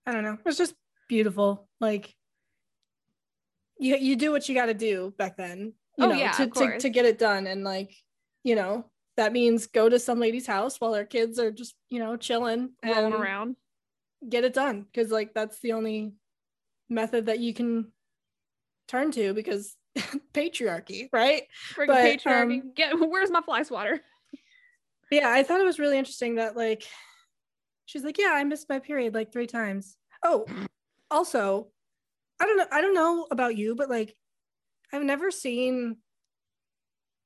[0.06, 0.76] i don't know it was just
[1.08, 2.14] beautiful like
[3.80, 6.48] you you do what you got to do back then you Oh, know yeah, to,
[6.48, 7.92] to to get it done and like
[8.44, 8.86] you know
[9.18, 12.72] that means go to some lady's house while their kids are just you know chilling
[12.86, 13.56] rolling around.
[14.28, 16.14] get it done because like that's the only
[16.90, 17.92] method that you can
[18.88, 19.76] turn to because
[20.34, 22.62] patriarchy right Friggin' but, patriarchy.
[22.62, 24.02] um, Get where's my fly swatter?
[25.12, 26.84] yeah i thought it was really interesting that like
[27.86, 30.46] she's like yeah i missed my period like three times oh
[31.12, 31.68] also
[32.42, 34.16] i don't know i don't know about you but like
[34.92, 35.98] i've never seen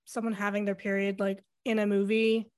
[0.06, 2.50] someone having their period like in a movie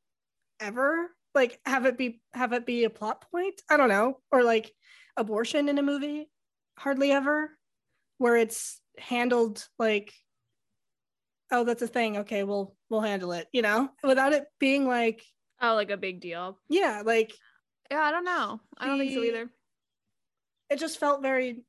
[0.59, 4.43] ever like have it be have it be a plot point i don't know or
[4.43, 4.71] like
[5.17, 6.29] abortion in a movie
[6.77, 7.49] hardly ever
[8.19, 10.13] where it's handled like
[11.51, 15.21] oh that's a thing okay we'll we'll handle it you know without it being like
[15.63, 16.57] Oh, like a big deal.
[16.69, 17.31] yeah like
[17.91, 18.59] Yeah, I don't know.
[18.79, 19.47] I don't think so either.
[20.71, 21.63] it just felt very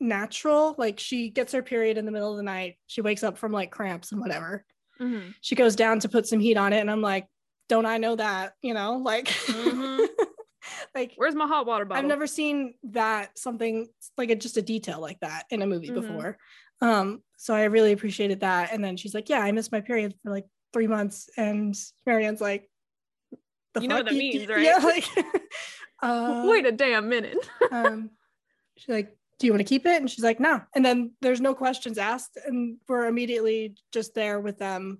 [0.00, 0.74] natural.
[0.76, 2.74] Like she gets her period in the middle of the night.
[2.88, 4.64] She wakes up from like cramps and whatever.
[5.00, 5.34] Mhm.
[5.40, 7.26] She goes down to put some heat on it, and I'm like,
[7.68, 8.54] don't I know that?
[8.62, 10.06] You know, like, Mhm.
[10.94, 12.02] like Where's my hot water bottle?
[12.02, 15.90] I've never seen that something like a, just a detail like that in a movie
[15.90, 15.94] Mhm.
[15.94, 16.38] before.
[16.80, 18.72] Um, so I really appreciated that.
[18.72, 21.74] And then she's like, "Yeah, I missed my period for like three months," and
[22.06, 22.70] Marianne's like,
[23.74, 24.58] "The You know what that means, right?
[24.64, 25.04] Yeah, like,
[26.02, 27.48] uh, Wait a damn minute.
[27.70, 28.10] um,
[28.76, 31.40] she's like, "Do you want to keep it?" And she's like, "No." And then there's
[31.40, 34.98] no questions asked, and we're immediately just there with them,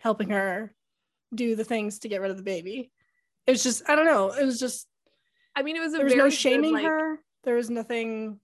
[0.00, 0.74] helping her
[1.34, 2.90] do the things to get rid of the baby.
[3.46, 4.30] It was just, I don't know.
[4.30, 4.88] It was just
[5.56, 7.18] I mean, it was a there was no good, shaming like- her.
[7.44, 8.40] There was nothing.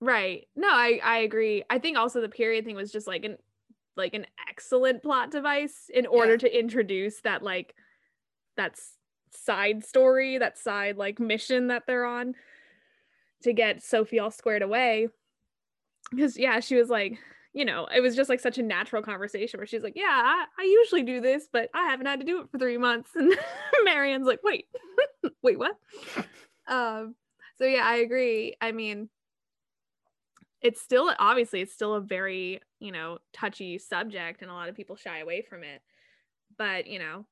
[0.00, 0.48] Right.
[0.56, 1.64] No, I I agree.
[1.68, 3.36] I think also the period thing was just like an
[3.96, 6.38] like an excellent plot device in order Yeah.
[6.38, 7.74] to introduce that like
[8.56, 8.96] that's
[9.32, 12.34] side story, that side like mission that they're on
[13.42, 15.08] to get Sophie all squared away.
[16.10, 17.18] Because yeah, she was like,
[17.52, 20.44] you know, it was just like such a natural conversation where she's like, Yeah, I,
[20.58, 23.10] I usually do this, but I haven't had to do it for three months.
[23.16, 23.34] And
[23.84, 24.66] Marianne's like, wait,
[25.42, 25.76] wait, what?
[26.68, 27.14] Um,
[27.58, 28.56] so yeah, I agree.
[28.60, 29.08] I mean,
[30.62, 34.76] it's still obviously it's still a very you know touchy subject and a lot of
[34.76, 35.80] people shy away from it
[36.58, 37.24] but you know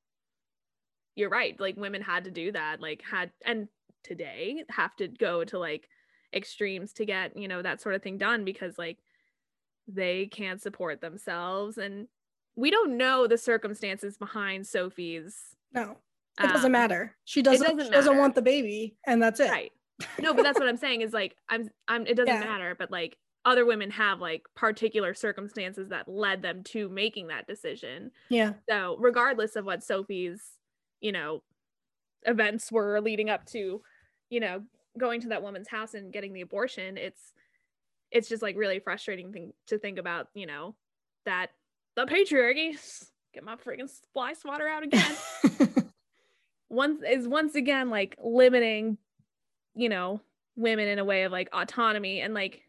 [1.15, 3.67] you're right like women had to do that like had and
[4.03, 5.89] today have to go to like
[6.33, 8.97] extremes to get you know that sort of thing done because like
[9.87, 12.07] they can't support themselves and
[12.55, 15.97] we don't know the circumstances behind sophie's No,
[16.39, 17.15] it doesn't um, matter.
[17.25, 17.61] She doesn't.
[17.61, 18.19] doesn't she doesn't matter.
[18.21, 19.49] want the baby, and that's it.
[19.49, 19.71] right
[20.21, 22.39] no but that's what i'm saying is like i'm i'm it doesn't Yeah.
[22.39, 27.47] matter but like other women have like particular circumstances that led them to making that
[27.47, 28.53] decision Yeah.
[28.69, 30.41] so regardless of what sophie's
[31.01, 31.41] you know
[32.23, 33.81] events were leading up to
[34.29, 34.61] you know
[34.99, 37.33] going to that woman's house and getting the abortion it's
[38.11, 40.75] it's just like really frustrating thing to think about you know
[41.25, 41.49] that
[41.95, 42.75] the patriarchy
[43.33, 45.15] get my freaking fly swatter out again.
[46.69, 48.95] Once is once again like limiting
[49.73, 50.21] you know
[50.55, 52.61] women in a way of like autonomy and like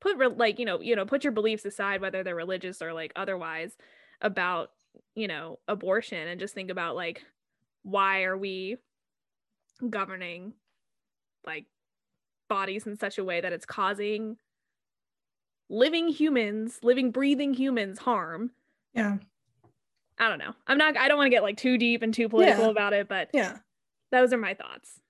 [0.00, 2.92] put re- like you know you know put your beliefs aside whether they're religious or
[2.92, 3.76] like otherwise
[4.20, 4.70] about
[5.16, 7.24] you know abortion and just think about like
[7.82, 8.76] why are we
[9.90, 10.52] governing
[11.44, 11.64] like
[12.48, 14.36] bodies in such a way that it's causing
[15.68, 18.50] living humans living breathing humans harm
[18.94, 19.18] yeah.
[20.18, 22.28] i don't know i'm not i don't want to get like too deep and too
[22.28, 22.70] political Yeah.
[22.70, 23.58] about it but Yeah.
[24.10, 25.00] those are my thoughts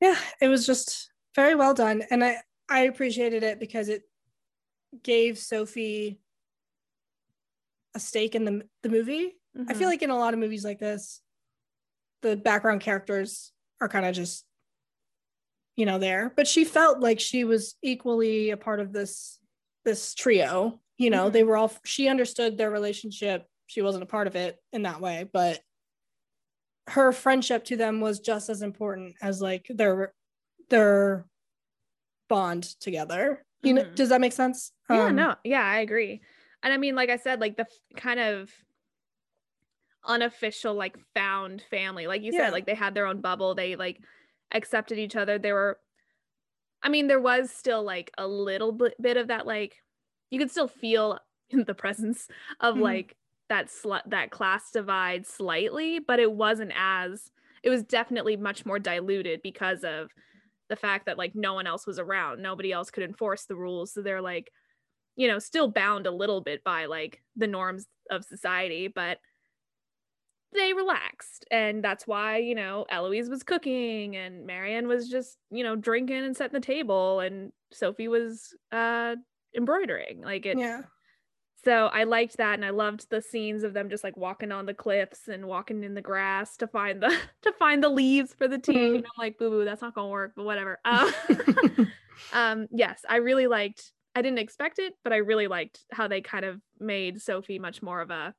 [0.00, 0.18] Yeah.
[0.40, 2.38] It was just very well done, and I
[2.68, 4.02] I appreciated it because it
[5.04, 6.20] gave Sophie
[7.94, 9.36] a stake in the the movie.
[9.68, 9.92] I feel Mhm.
[9.92, 11.22] like in a lot of movies like this,
[12.22, 14.44] the background characters are kind of just,
[15.76, 16.32] you know, there.
[16.36, 19.38] But she felt like she was equally a part of this
[19.84, 20.80] this trio.
[20.98, 21.32] You know, Mhm.
[21.32, 21.72] they were all.
[21.84, 23.46] She understood their relationship.
[23.66, 25.60] She wasn't a part of it in that way, but
[26.88, 30.12] her friendship to them was just as important as like their
[30.68, 31.26] their
[32.28, 33.44] bond together.
[33.62, 34.72] You know, does that make sense?
[34.90, 36.20] yeah Um, no yeah i agree
[36.62, 37.66] and i mean like i said like the
[37.96, 38.50] kind of
[40.04, 42.46] unofficial like found family like you Yeah.
[42.46, 44.00] said like they had their own bubble they like
[44.52, 45.78] accepted each other there were
[46.82, 49.76] i mean there was still like a little bit, bit of that like
[50.30, 51.18] you could still feel
[51.50, 52.28] the presence
[52.60, 52.80] of Mhm.
[52.82, 53.16] like
[53.48, 57.30] that sl- that class divide slightly but it wasn't as
[57.62, 60.10] it was definitely much more diluted because of
[60.68, 63.92] the fact that like no one else was around nobody else could enforce the rules
[63.92, 64.50] so they're like
[65.16, 69.18] you know still bound a little bit by like the norms of society but
[70.54, 75.64] they relaxed and that's why you know eloise was cooking and marianne was just you
[75.64, 79.16] know drinking and setting the table and sophie was uh
[79.56, 80.82] embroidering like it Yeah.
[81.64, 84.66] so I liked that, and I loved the scenes of them just like walking on
[84.66, 88.48] the cliffs and walking in the grass to find the to find the leaves for
[88.48, 88.72] the tea.
[88.74, 88.94] Mhm.
[88.96, 90.80] And I'm like, boo boo, that's not gonna work, but whatever.
[90.84, 91.12] Um,
[92.32, 93.92] um, yes, I really liked.
[94.14, 97.80] I didn't expect it, but I really liked how they kind of made Sophie much
[97.80, 98.34] more of a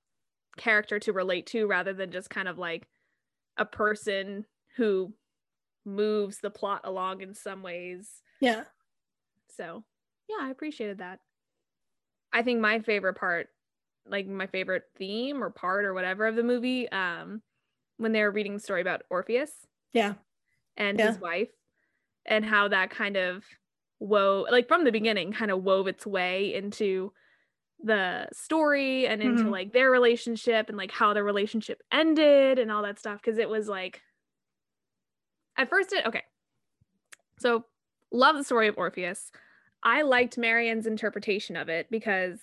[0.57, 2.87] character to relate to, rather than just kind of like
[3.57, 4.45] a person
[4.77, 5.13] who
[5.85, 8.21] moves the plot along in some ways.
[8.39, 8.65] yeah.
[9.49, 9.83] So
[10.27, 11.19] yeah, I appreciated that.
[12.31, 13.49] I think my favorite part,
[14.05, 17.41] like my favorite theme or part or whatever of the movie, um,
[17.97, 20.15] when they were reading the story about Orpheus Yeah.
[20.77, 21.05] and Yeah.
[21.05, 21.51] his wife,
[22.25, 23.45] and how that kind of
[23.99, 27.13] wove, like from the beginning, kind of wove its way into
[27.83, 29.51] the story and into Mhm.
[29.51, 33.21] like their relationship and like how their relationship ended and all that stuff.
[33.21, 34.01] Cause it was like,
[35.57, 36.23] at first, it, okay.
[37.39, 37.65] So,
[38.11, 39.31] love the story of Orpheus.
[39.83, 42.39] I liked Marianne's interpretation of it because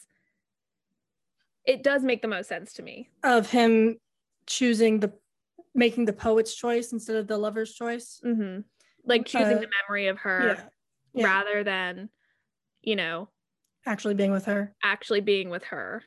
[1.65, 3.09] it does make the most sense to me.
[3.25, 3.99] Of him
[4.47, 5.13] choosing the
[5.75, 8.21] making the poet's choice instead of the lover's choice.
[8.25, 8.61] Mm-hmm.
[9.05, 10.69] Like choosing Uh, the memory of her Yeah.
[11.15, 11.25] Yeah.
[11.25, 12.11] rather than,
[12.83, 13.29] you know,
[13.87, 14.75] Actually being with her.
[14.83, 16.03] actually being with her.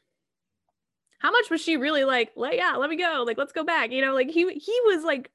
[1.19, 3.24] How much was she really like, let yeah, let me go.
[3.26, 3.91] Like, let's go back.
[3.91, 5.32] You know, like he he was like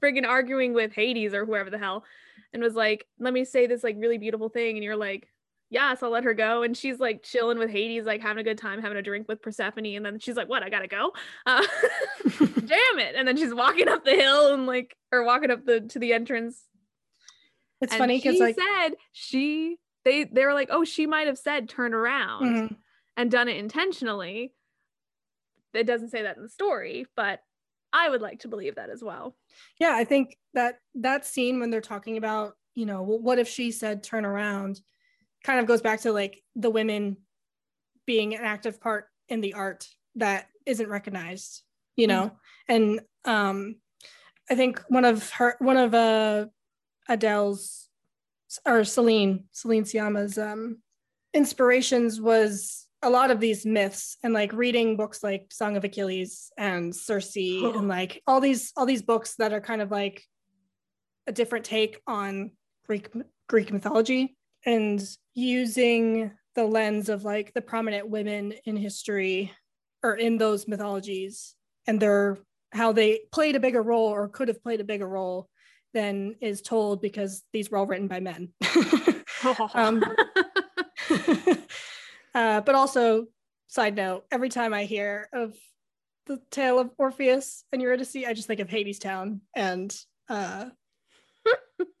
[0.00, 2.04] friggin' arguing with Hades or whoever the hell
[2.52, 4.76] and was like, let me say this like really beautiful thing.
[4.76, 5.28] And you're like,
[5.70, 6.62] yes, I'll let her go.
[6.62, 9.42] And she's like chilling with Hades, like having a good time, having a drink with
[9.42, 9.96] Persephone.
[9.96, 10.62] And then she's like, what?
[10.62, 11.12] I gotta go.
[11.46, 11.62] Uh,
[12.38, 13.14] damn it.
[13.16, 16.12] And then she's walking up the hill and like, or walking up the to the
[16.12, 16.62] entrance
[17.80, 19.78] It's and funny because she like said she
[20.08, 22.76] they they were like, oh, she might have said turn around Mhm.
[23.16, 24.54] and done it intentionally.
[25.74, 27.40] It doesn't say that in the story, but
[27.92, 29.36] I would like to believe that as well.
[29.78, 33.48] yeah, I think that that scene when they're talking about, you know, well, what if
[33.48, 34.80] she said turn around,
[35.44, 37.16] kind of goes back to like the women
[38.06, 41.62] being an active part in the art that isn't recognized,
[41.96, 42.32] you know,
[42.66, 43.76] and um,
[44.50, 46.46] I think one of her, one of uh,
[47.08, 47.87] Adele's
[48.66, 50.78] or Celine, Celine Sciamma's um,
[51.34, 56.50] inspirations was a lot of these myths and like reading books like Song of Achilles
[56.58, 60.24] and Circe and like all these all these books that are kind of like
[61.26, 62.50] a different take on
[62.86, 63.08] Greek
[63.48, 64.36] Greek mythology
[64.66, 65.00] and
[65.34, 69.52] using the lens of like the prominent women in history
[70.02, 71.54] or in those mythologies
[71.86, 72.38] and their
[72.72, 75.48] how they played a bigger role or could have played a bigger role
[75.94, 78.50] than is told because these were all written by men.
[79.74, 80.02] um,
[82.34, 83.26] uh, but also,
[83.66, 85.54] side note, every time I hear of
[86.26, 89.96] the tale of Orpheus and Eurydice, I just think of Hadestown and
[90.28, 90.66] uh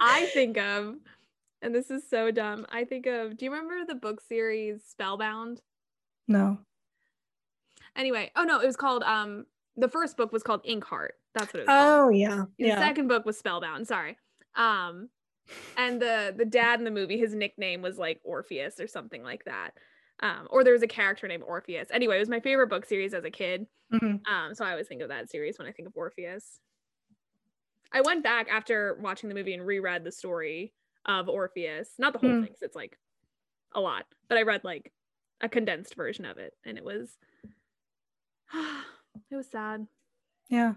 [0.00, 0.94] I think of,
[1.60, 2.64] and this is so dumb.
[2.70, 5.60] I think of, do you remember the book series Spellbound?
[6.26, 6.58] no.
[7.96, 9.44] Anyway, oh no, it was called um
[9.76, 11.10] the first book was called Inkheart.
[11.38, 12.04] That's what it was called.
[12.06, 12.44] Oh yeah.
[12.58, 12.78] The Yeah.
[12.78, 14.18] second book was Spellbound, sorry.
[14.54, 15.10] Um
[15.76, 19.44] and the the dad in the movie, his nickname was like Orpheus or something like
[19.44, 19.72] that.
[20.20, 21.88] Um, or there was a character named Orpheus.
[21.92, 23.66] Anyway, it was my favorite book series as a kid.
[23.92, 24.26] Mhm.
[24.28, 26.58] Um, so I always think of that series when I think of Orpheus.
[27.92, 30.74] I went back after watching the movie and reread the story
[31.06, 31.94] of Orpheus.
[31.98, 32.42] Not the whole Hmm.
[32.42, 32.98] thing, it's like
[33.72, 34.92] a lot, but I read like
[35.40, 37.16] a condensed version of it, and it was
[38.54, 39.86] it was sad.
[40.48, 40.74] Yeah.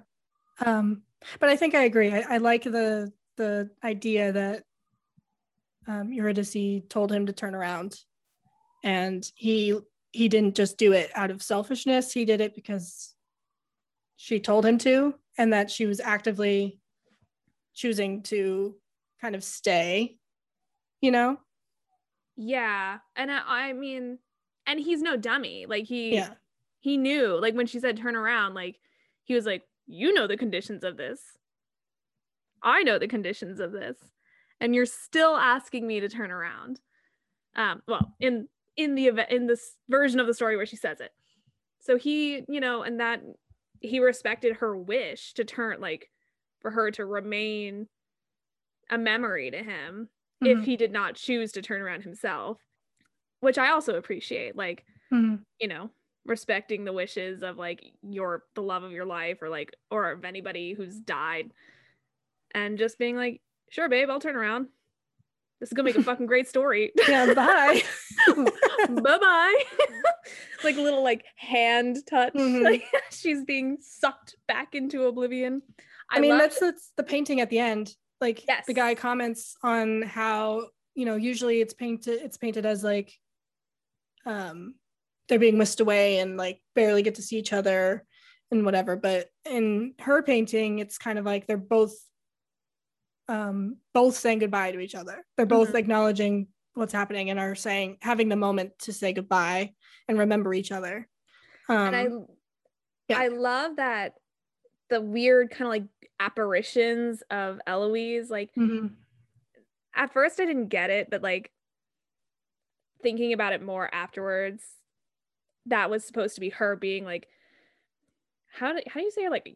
[0.66, 1.04] Um,
[1.40, 2.12] but I think I agree.
[2.12, 4.64] I, I like the the idea that
[5.88, 7.96] um, Eurydice told him to turn around,
[8.84, 9.78] and he
[10.12, 12.12] he didn't just do it out of selfishness.
[12.12, 13.16] He did it because
[14.18, 16.80] she told him to, and that she was actively
[17.74, 18.76] choosing to
[19.20, 20.18] kind of stay.
[21.02, 21.38] You know?
[22.38, 24.20] Yeah, and I, I mean,
[24.68, 25.66] and he's no dummy.
[25.66, 26.36] Like he Yeah.
[26.80, 27.40] he knew.
[27.40, 28.80] Like when she said turn around, like
[29.24, 31.38] he was like, you know the conditions of this.
[32.64, 33.98] I know the conditions of this,
[34.60, 36.80] and you're still asking me to turn around.
[37.56, 41.02] Um, well, in in the event in this version of the story where she says
[41.02, 41.12] it,
[41.80, 43.24] so he, you know, and that
[43.82, 46.12] he respected her wish to turn, like,
[46.62, 47.90] for her to remain
[48.90, 50.10] a memory to him
[50.44, 50.64] if Mhm.
[50.64, 52.60] he did not choose to turn around himself,
[53.42, 54.56] which I also appreciate.
[54.56, 55.44] Like, Mhm.
[55.60, 55.92] you know,
[56.26, 60.24] respecting the wishes of like your the love of your life or like or of
[60.26, 61.52] anybody who's died
[62.54, 64.68] and just being like, sure, babe, I'll turn around.
[65.60, 66.92] This is gonna make a fucking great story.
[67.08, 67.34] Yeah.
[67.34, 67.82] Bye.
[68.36, 69.64] bye bye.
[70.64, 72.34] like a little like hand touch.
[72.34, 72.64] Mhm.
[72.64, 75.62] Like she's being sucked back into oblivion.
[76.10, 77.96] I, mean, loved- that's that's the painting at the end.
[78.20, 78.66] Like Yes.
[78.68, 83.14] the guy comments on how you know usually it's painted it's painted as like
[84.26, 84.76] um
[85.32, 88.06] they're being whisked away and like barely get to see each other
[88.52, 88.98] and whatever.
[88.98, 91.96] But in her painting, it's kind of like they're both
[93.30, 95.26] um both saying goodbye to each other.
[95.38, 95.76] They're both Mhm.
[95.76, 99.74] acknowledging what's happening and are saying having the moment to say goodbye
[100.10, 101.08] and remember each other.
[101.70, 102.08] Um, and I
[103.08, 103.20] yeah.
[103.20, 104.16] I love that
[104.90, 108.30] the weird kind of like apparitions of Eloise.
[108.30, 108.96] Like mhm.
[109.96, 111.54] at first I didn't get it, but like
[113.02, 114.62] thinking about it more afterwards,
[115.68, 117.28] that was supposed to be her being like
[118.54, 119.56] how do how do you say like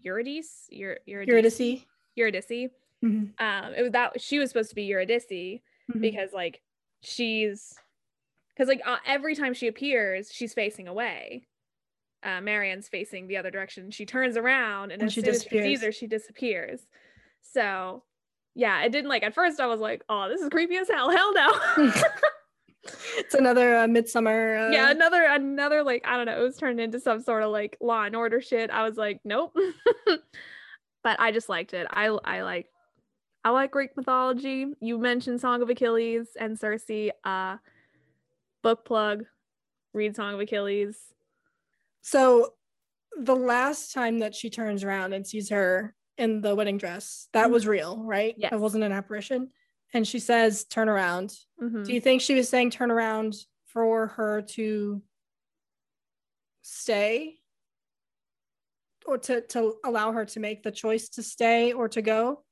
[0.00, 0.68] Eurydice?
[0.70, 1.28] Eur- Eurydice?
[1.32, 1.84] Eurydice.
[2.16, 2.70] Eurydice.
[3.04, 3.32] Mhm.
[3.40, 6.00] Um it was that she was supposed to be Eurydice Mhm.
[6.00, 6.60] because like
[7.00, 7.74] she's
[8.48, 11.46] because like uh, every time she appears, she's facing away.
[12.22, 13.90] Uh, Marianne's facing the other direction.
[13.90, 16.80] She turns around, and, And as she soon as she sees her, she disappears.
[17.42, 18.02] So
[18.54, 21.10] yeah, it didn't like at first I was like, oh, this is creepy as hell.
[21.10, 21.52] Hell no.
[23.16, 24.68] it's another uh, Midsommar.
[24.68, 24.70] Uh...
[24.70, 26.38] Yeah, another another like I don't know.
[26.38, 28.70] It was turned into some sort of like Law and Order shit.
[28.70, 29.56] I was like, nope.
[31.02, 31.86] but I just liked it.
[31.90, 32.66] I I like
[33.44, 34.66] I like Greek mythology.
[34.80, 37.10] You mentioned Song of Achilles and Circe.
[37.24, 37.56] Uh,
[38.62, 39.24] book plug.
[39.92, 40.98] Read Song of Achilles.
[42.02, 42.54] So,
[43.18, 47.44] the last time that she turns around and sees her in the wedding dress, that
[47.44, 47.52] mm-hmm.
[47.52, 48.34] was real, right?
[48.36, 49.50] Yeah, it wasn't an apparition
[49.96, 51.82] and she says turn around mm-hmm.
[51.82, 53.34] do you think she was saying turn around
[53.66, 55.02] for her to
[56.62, 57.34] stay
[59.06, 62.42] or to to allow her to make the choice to stay or to go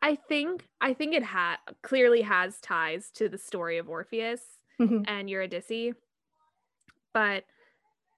[0.00, 4.40] i think i think it had clearly has ties to the story of orpheus
[4.80, 5.02] mm-hmm.
[5.08, 5.94] and eurydice
[7.12, 7.44] but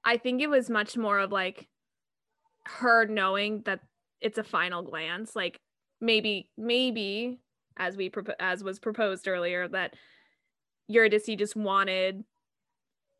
[0.05, 1.69] i think it was much more of like
[2.67, 3.81] her knowing that
[4.21, 5.61] it's a final glance like
[6.01, 7.41] maybe maybe
[7.77, 9.95] as we as was proposed earlier that
[10.89, 12.25] Eurydice just wanted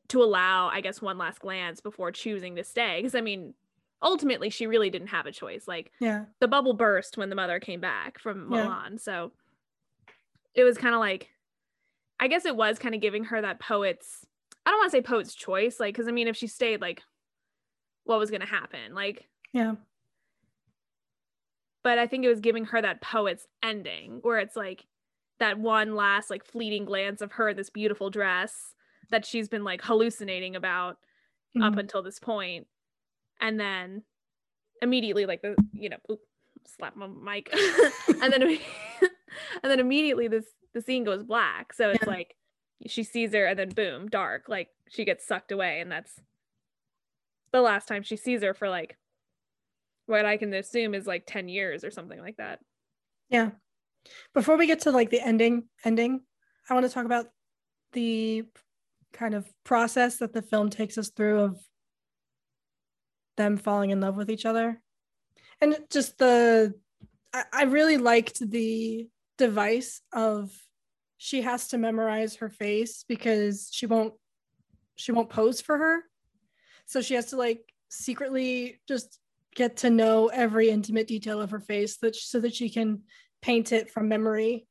[0.09, 2.99] to allow I guess one last glance before choosing to stay.
[2.99, 3.55] Because I mean
[4.03, 5.67] ultimately she really didn't have a choice.
[5.67, 6.27] Like yeah.
[6.41, 8.93] the bubble burst when the mother came back from Milan.
[8.93, 8.99] Yeah.
[8.99, 9.33] so
[10.55, 11.31] it was kind of like
[12.21, 14.27] I guess it was kind of giving her that poet's
[14.67, 17.03] I don't want to say poet's choice like cuz I mean if she stayed like
[18.05, 18.95] what was going to happen?
[18.95, 19.77] Like yeah
[21.85, 24.87] but I think it was giving her that poet's ending where it's like
[25.39, 28.75] that one last like fleeting glance of her in this beautiful dress
[29.11, 30.97] that she's been like hallucinating about
[31.57, 31.63] mm-hmm.
[31.63, 32.67] up until this point
[33.41, 34.03] and then
[34.83, 36.21] immediately like the you know oop,
[36.67, 37.53] slap my mic
[38.23, 38.43] and then
[39.63, 42.13] and then immediately this the scene goes black so it's yeah.
[42.13, 42.37] like
[42.87, 46.21] she sees her and then boom dark like she gets sucked away and that's
[47.53, 48.97] the last time she sees her for like
[50.07, 52.61] what I can assume is like 10 years or something like that.
[53.29, 53.51] Yeah.
[54.35, 56.21] Before we get to like the ending ending,
[56.69, 57.27] I want to talk about
[57.93, 58.45] the
[59.13, 61.61] kind of process that the film takes us through of
[63.37, 64.81] them falling in love with each other.
[65.61, 66.75] And just the
[67.53, 70.53] I, really liked the device of
[71.19, 74.15] she has to memorize her face because she won't
[74.97, 76.03] she won't pose for her.
[76.87, 79.19] So she has to like secretly just
[79.55, 83.03] get to know every intimate detail of her face that so that she can
[83.43, 84.67] paint it from memory.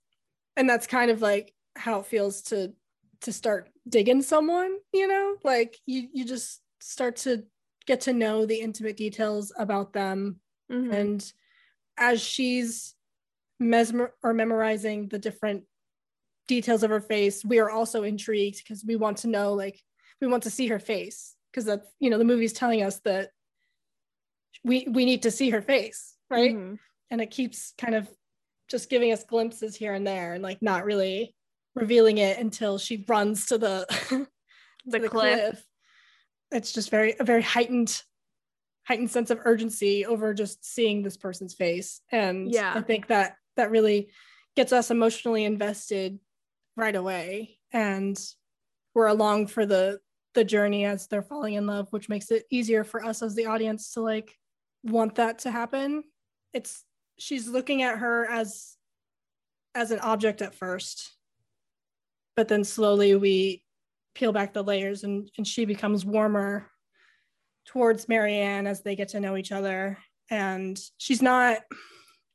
[0.56, 2.74] And that's kind of like how it feels to
[3.22, 5.36] to start digging someone you know?
[5.44, 7.44] Like you you just start to
[7.86, 10.40] get to know the intimate details about them.
[10.72, 10.94] Mm-hmm.
[10.94, 11.34] and
[11.98, 12.96] as she's
[13.60, 15.64] mesmer or memorizing the different
[16.48, 19.80] details of her face we are also intrigued because we want to know like
[20.22, 23.30] we want to see her face because that's you know the movie's telling us that
[24.64, 26.76] we we need to see her face right mm-hmm.
[27.12, 28.08] and it keeps kind of
[28.70, 31.36] just giving us glimpses here and there and like not really
[31.76, 34.28] revealing it until she runs to the to
[34.86, 35.40] the, the cliff.
[35.40, 35.64] cliff.
[36.52, 38.02] it's just very a very heightened
[38.88, 43.36] heightened sense of urgency over just seeing this person's face and yeah i think that
[43.56, 44.10] that really
[44.56, 46.20] gets us emotionally invested
[46.76, 48.20] right away and
[48.94, 50.00] we're along for the
[50.34, 53.46] the journey as they're falling in love which makes it easier for us as the
[53.46, 54.36] audience to like
[54.84, 56.04] want that to happen.
[56.54, 56.84] It's
[57.18, 58.76] she's looking at her as
[59.76, 61.14] as an object at first,
[62.36, 63.64] but then slowly we
[64.14, 66.70] peel back the layers and, and she becomes warmer
[67.66, 69.98] towards Marianne as they get to know each other.
[70.30, 71.60] And she's not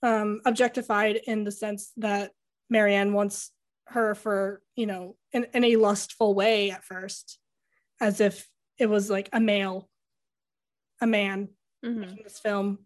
[0.03, 2.33] um, objectified in the sense that
[2.71, 3.53] Marianne wants
[3.87, 7.39] her for, you know, in, in a lustful way at first,
[8.01, 9.89] as if it was like a male,
[11.01, 11.49] a man
[11.85, 12.23] mm-hmm.
[12.23, 12.79] this film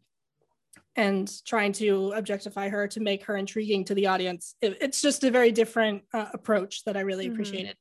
[0.97, 4.57] and trying to objectify her to make her intriguing to the audience.
[4.61, 7.35] It, it's just a very different uh, approach that I really mm-hmm.
[7.35, 7.77] appreciated.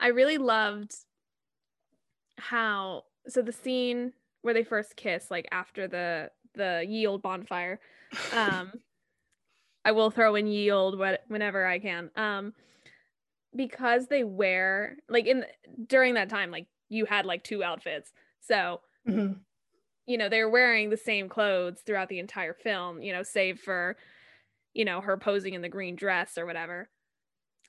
[0.00, 0.94] I really loved
[2.38, 7.80] how so the scene where they first kiss, like after the the yield bonfire.
[8.34, 8.72] Um,
[9.86, 12.10] I will throw in yield whenever I can.
[12.14, 12.52] Um,
[13.56, 15.46] because they wear like in
[15.86, 18.80] during that time, like you had like two outfits, so.
[19.08, 19.32] Mm-hmm
[20.06, 23.96] you know they're wearing the same clothes throughout the entire film you know save for
[24.74, 26.88] you know her posing in the green dress or whatever.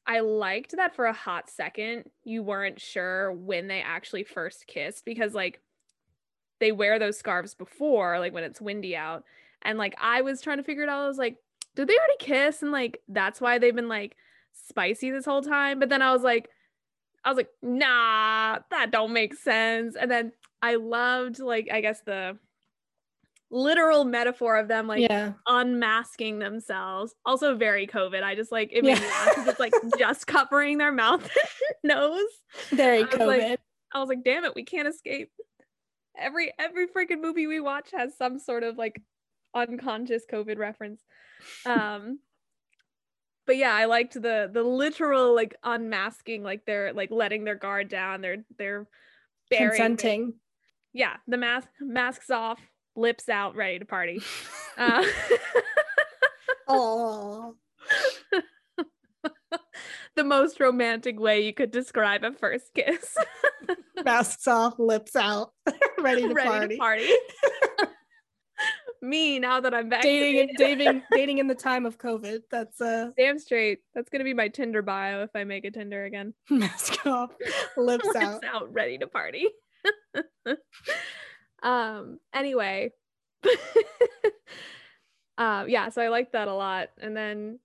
[0.06, 5.06] I liked that for a hot second you weren't sure when they actually first kissed
[5.06, 5.62] because like
[6.60, 9.24] they wear those scarves before like when it's windy out.
[9.62, 11.04] And like i was trying to figure it out.
[11.04, 11.38] I was like
[11.76, 12.62] did they already kiss?
[12.62, 14.16] And like that's why they've been like
[14.54, 15.80] spicy this whole time.
[15.80, 16.50] But then i was like
[17.26, 19.96] i was like nah that don't make sense.
[19.96, 20.32] And then
[20.64, 22.38] I loved like I guess the
[23.52, 25.34] literal metaphor of them like yeah.
[25.46, 27.14] unmasking themselves.
[27.26, 28.24] Also very COVID.
[28.24, 29.02] I just like it made Yeah.
[29.02, 31.22] me laugh it's like just covering their mouth
[31.84, 32.24] and nose.
[32.70, 33.58] Very I was like- COVID.
[33.96, 35.30] I was like, damn it, we can't escape.
[36.18, 39.00] Every every freaking movie we watch has some sort of like
[39.54, 41.02] unconscious COVID reference.
[41.66, 42.20] Um
[43.46, 47.90] but yeah, I liked the the literal like unmasking, like they're like letting their guard
[47.90, 48.22] down.
[48.22, 48.88] They're they're
[49.50, 50.34] bearing Consenting.
[50.94, 52.60] Yeah, the mask masks off,
[52.96, 54.22] lips out, ready to party.
[54.78, 55.04] Uh,
[56.68, 57.56] Oh.
[60.16, 63.16] the most romantic way you could describe a first kiss.
[64.06, 65.52] Masks off, lips out,
[66.00, 66.76] ready to ready party.
[66.76, 67.08] to party.
[69.02, 72.40] Me now that I'm back Dating, dating, dating in the time of COVID.
[72.50, 73.80] That's uh, Damn straight.
[73.94, 76.34] That's gonna be my Tinder bio if I make a Tinder again.
[76.50, 77.32] mask off,
[77.78, 78.44] lips Lips out.
[78.46, 79.50] out, ready to party.
[81.64, 82.20] um.
[82.34, 82.92] Anyway.
[85.38, 85.90] uh, yeah.
[85.90, 87.60] So I liked that a lot, and then.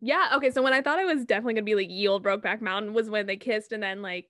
[0.00, 0.30] Yeah.
[0.34, 0.50] Okay.
[0.50, 3.26] So when I thought I was definitely gonna be like yield Brokeback Mountain was when
[3.26, 4.28] they kissed, and then like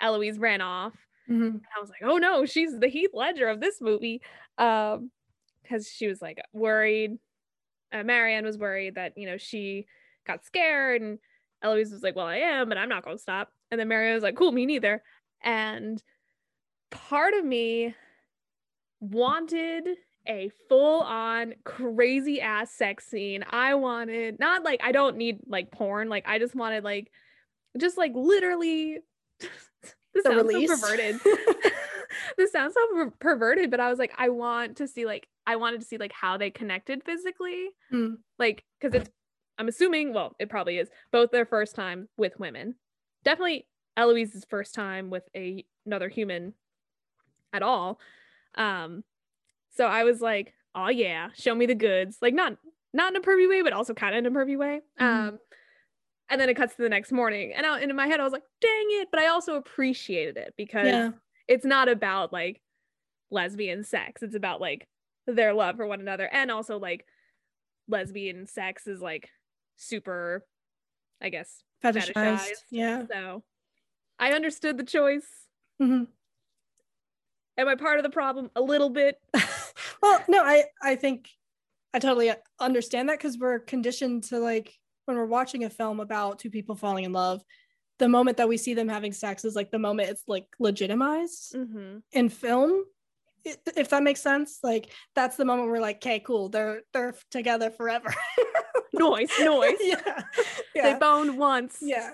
[0.00, 0.94] Eloise ran off.
[1.28, 1.46] Mhm.
[1.54, 4.22] And I was like, oh no, she's the Heath Ledger of this movie.
[4.58, 5.10] Um,
[5.62, 7.18] because she was like worried.
[7.92, 9.86] Uh, Marianne was worried that, you know, she
[10.26, 11.18] got scared and
[11.62, 13.52] Eloise was like, well, I am, but I'm not going to stop.
[13.70, 15.02] And then Marianne was like, cool, me neither.
[15.42, 16.02] And
[16.90, 17.94] part of me
[19.00, 19.88] wanted
[20.28, 23.44] a full on crazy ass sex scene.
[23.48, 26.08] I wanted, not like, I don't need like porn.
[26.08, 27.10] Like, I just wanted like,
[27.78, 28.98] just like literally.
[29.40, 29.50] this
[30.14, 30.68] The sounds release.
[30.70, 31.20] so perverted.
[32.36, 35.56] this sounds so per- perverted, but I was like, I want to see like I
[35.56, 38.16] wanted to see like how they connected physically, Mm.
[38.38, 39.10] like because it's
[39.58, 42.74] I'm assuming well it probably is both their first time with women,
[43.24, 43.66] definitely
[43.96, 46.54] Eloise's first time with a another human
[47.52, 47.98] at all.
[48.56, 49.04] Um,
[49.70, 52.56] so I was like, oh yeah, show me the goods, like not
[52.92, 54.80] not in a pervy way, but also kind of in a pervy way.
[55.00, 55.04] Mhm.
[55.06, 55.38] Um.
[56.28, 58.24] And then it cuts to the next morning, and, I, and in my head I
[58.24, 61.10] was like, "Dang it!" But I also appreciated it because Yeah.
[61.48, 62.60] it's not about like
[63.32, 64.88] lesbian sex it's about like
[65.26, 67.06] their love for one another and also like
[67.86, 69.28] lesbian sex is like
[69.76, 70.44] super
[71.20, 72.12] i guess Fetishized.
[72.14, 72.64] fetishized.
[72.70, 73.06] Yeah.
[73.08, 73.44] so
[74.18, 75.46] i understood the choice
[75.80, 76.08] Mhm.
[77.60, 79.16] Am i part of the problem a little bit
[80.02, 81.28] well, no, I I think
[81.92, 84.74] I totally understand that because we're conditioned to like
[85.06, 87.42] when we're watching a film about two people falling in love,
[87.98, 91.54] the moment that we see them having sex is like the moment it's like legitimized
[91.54, 91.98] mm-hmm.
[92.12, 92.84] in film.
[93.44, 97.70] If that makes sense, like that's the moment we're like, okay, cool, they're they're together
[97.70, 98.14] forever.
[98.92, 99.96] noise noise yeah,
[100.74, 102.10] they yeah, boned once yeah.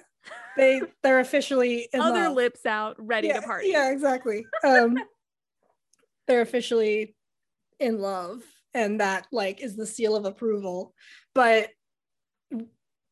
[0.57, 4.45] They they're officially in other lips out ready yeah, to party Yeah, exactly.
[4.65, 4.99] Um,
[6.27, 7.15] they're officially
[7.79, 8.43] in love,
[8.75, 10.95] and that like is the seal of approval.
[11.35, 11.71] But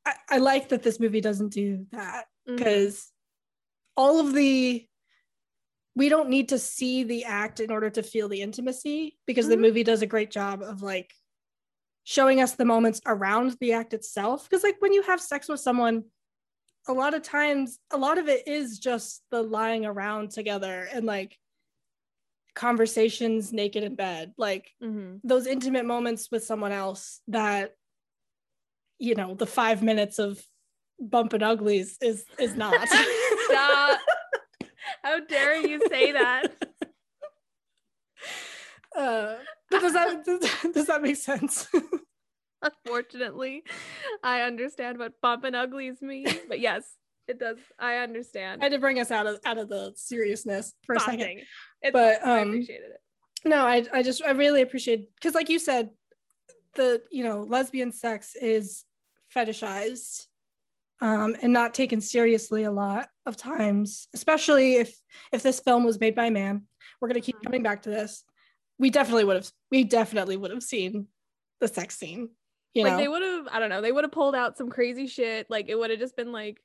[0.07, 3.11] I, I like that this movie doesn't do that because
[3.97, 4.87] all of the
[5.97, 9.51] we don't need to see the act in order to feel the intimacy because Mhm.
[9.51, 11.15] the movie does a great job of like
[12.03, 15.61] showing us the moments around the act itself because like when you have sex with
[15.61, 16.05] someone
[16.89, 21.07] a lot of times a lot of it is just the lying around together and
[21.07, 21.39] like
[22.55, 25.21] conversations naked in bed like Mhm.
[25.25, 27.75] those intimate moments with someone else that
[28.99, 30.43] you know the five minutes of
[31.01, 32.89] bumping uglies is is not
[33.51, 34.01] Stop.
[35.03, 36.47] how dare you say that
[38.97, 39.35] uh,
[39.71, 41.69] but does that does, does that make sense
[42.87, 43.63] Unfortunately,
[44.23, 46.97] I understand what bumping uglies mean, but yes,
[47.29, 47.59] it does.
[47.79, 48.61] I understand.
[48.61, 51.41] i had to bring us out of out of the seriousness for a second.
[51.83, 52.31] It's But, fine.
[52.31, 53.01] I um, appreciated it.
[53.49, 55.91] no i i just i really appreciate because like you said
[56.75, 58.85] the you know lesbian sex is
[59.35, 60.27] fetishized
[61.01, 64.97] um and not taken seriously a lot of times especially if
[65.33, 66.63] if this film was made by a man
[67.01, 67.45] we're going to keep Mhm.
[67.45, 68.25] coming back to this
[68.79, 71.09] we definitely would have we definitely would have seen
[71.61, 72.31] the sex scene
[72.75, 74.69] you like know they would have, I don't know, they would have pulled out some
[74.69, 75.49] crazy shit.
[75.49, 76.59] Like it would have just been like,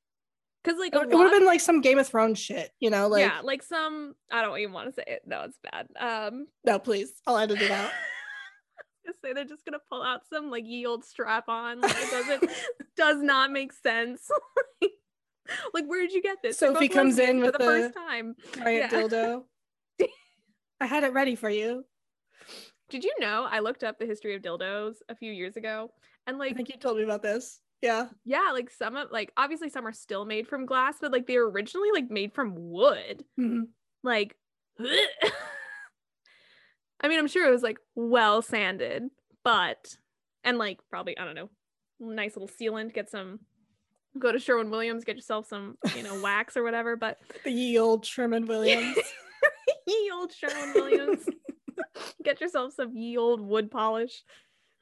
[0.63, 3.21] because like it would have been like some game of thrones shit you know like
[3.21, 4.15] yeah, like some.
[4.31, 5.21] I don't even want to say it.
[5.25, 5.87] No, it's bad.
[5.99, 7.91] Um, no please i'll edit it out
[9.23, 11.81] say they're just gonna pull out some like ye old strap on.
[11.81, 12.51] Like it doesn't
[12.95, 14.27] does not make sense.
[15.73, 16.57] like where did you get this?
[16.59, 18.35] Sophie comes in for with the the- first time.
[18.59, 18.99] Riot Yeah.
[18.99, 19.43] dildo
[20.81, 21.83] i had it ready for you
[22.89, 25.91] Did you know I looked up the history of dildos a few years ago
[26.25, 29.31] and like i think you told me about this yeah yeah, like some of like
[29.37, 32.53] obviously some are still made from glass, but like they were originally like made from
[32.55, 33.23] wood.
[33.39, 33.67] Mhm.
[34.03, 34.35] Like
[37.01, 39.03] I mean, I'm sure it was like well sanded,
[39.43, 39.95] but
[40.43, 41.49] and like probably I don't know,
[41.99, 42.93] nice little sealant.
[42.93, 43.39] Get some,
[44.17, 46.95] go to Sherwin Williams, get yourself some you know wax or whatever.
[46.95, 48.97] But The ye old Sherman Williams.
[49.87, 51.25] ye old Sherwin Williams,
[52.23, 54.23] get yourself some ye old wood polish.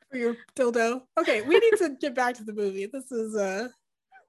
[0.10, 1.02] For your dildo.
[1.20, 2.86] Okay, we need to get back to the movie.
[2.92, 3.68] This is uh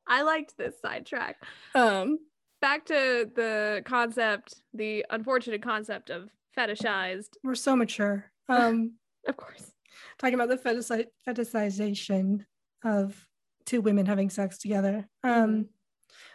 [0.06, 1.36] I liked this sidetrack.
[1.74, 2.18] um
[2.60, 7.28] Back to the concept, the unfortunate concept of fetishized.
[7.44, 8.30] we're so mature.
[8.48, 8.94] Um
[9.28, 9.70] Of course.
[10.18, 12.44] talking about the fetishi- fetishization
[12.84, 13.26] of
[13.66, 15.06] two women having sex together.
[15.22, 15.66] Um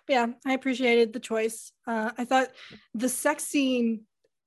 [0.08, 1.72] but yeah, I appreciated the choice.
[1.88, 2.50] Uh I thought
[2.94, 4.06] the sex scene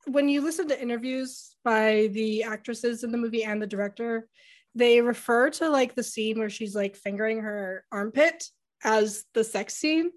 [0.09, 4.29] when you listen to interviews by the actresses in the movie and the director,
[4.77, 8.45] they refer to like the scene where she's like fingering her armpit
[8.85, 10.11] as the sex scene.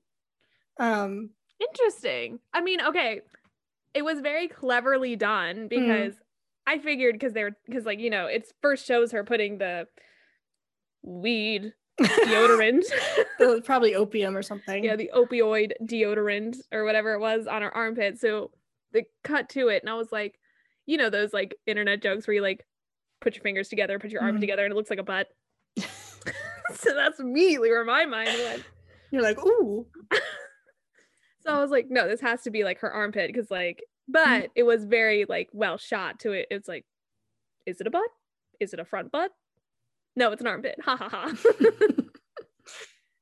[0.79, 2.39] Um Interesting.
[2.53, 3.21] I mean, okay,
[3.93, 6.13] it was very cleverly done because
[6.67, 9.87] I figured because they're because like you know it first shows her putting the
[11.01, 12.83] weed deodorant,
[13.39, 14.83] the- probably opium or something.
[14.83, 18.19] yeah, the opioid deodorant or whatever it was on her armpit.
[18.19, 18.51] So
[18.93, 20.39] they cut to it, and I was like,
[20.85, 22.65] you know, those like internet jokes where you like
[23.21, 24.41] put your fingers together, put your arm Mhm.
[24.41, 25.27] together, and it looks like a butt.
[25.77, 28.63] so that's immediately where my mind went.
[29.11, 29.85] You're like, ooh.
[31.41, 34.49] So I was like, no, this has to be like her armpit because like, but
[34.55, 36.47] it was very like well shot to it.
[36.51, 36.85] It's like,
[37.65, 38.09] is it a butt?
[38.59, 39.31] Is it a front butt?
[40.17, 40.75] No, it's an armpit.
[40.83, 41.33] Ha ha ha.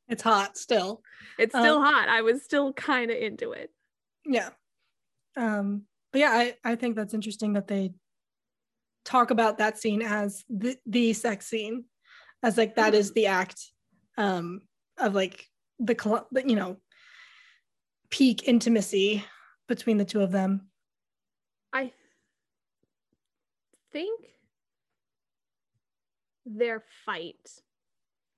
[0.10, 1.02] it's hot still.
[1.38, 2.10] it's still hot.
[2.10, 3.70] I was still kind of into it.
[4.26, 4.50] Yeah.
[5.38, 7.92] Um, but yeah, I, I think that's interesting that they
[9.08, 11.86] talk about that scene as the, the sex scene,
[12.44, 13.72] as like that is the act
[14.18, 14.62] um,
[14.98, 15.48] of like
[15.80, 15.96] the,
[16.46, 16.78] you know,
[18.10, 19.24] peak intimacy
[19.68, 20.70] between the two of them.
[21.72, 21.94] I
[23.94, 24.26] think
[26.46, 27.50] their fight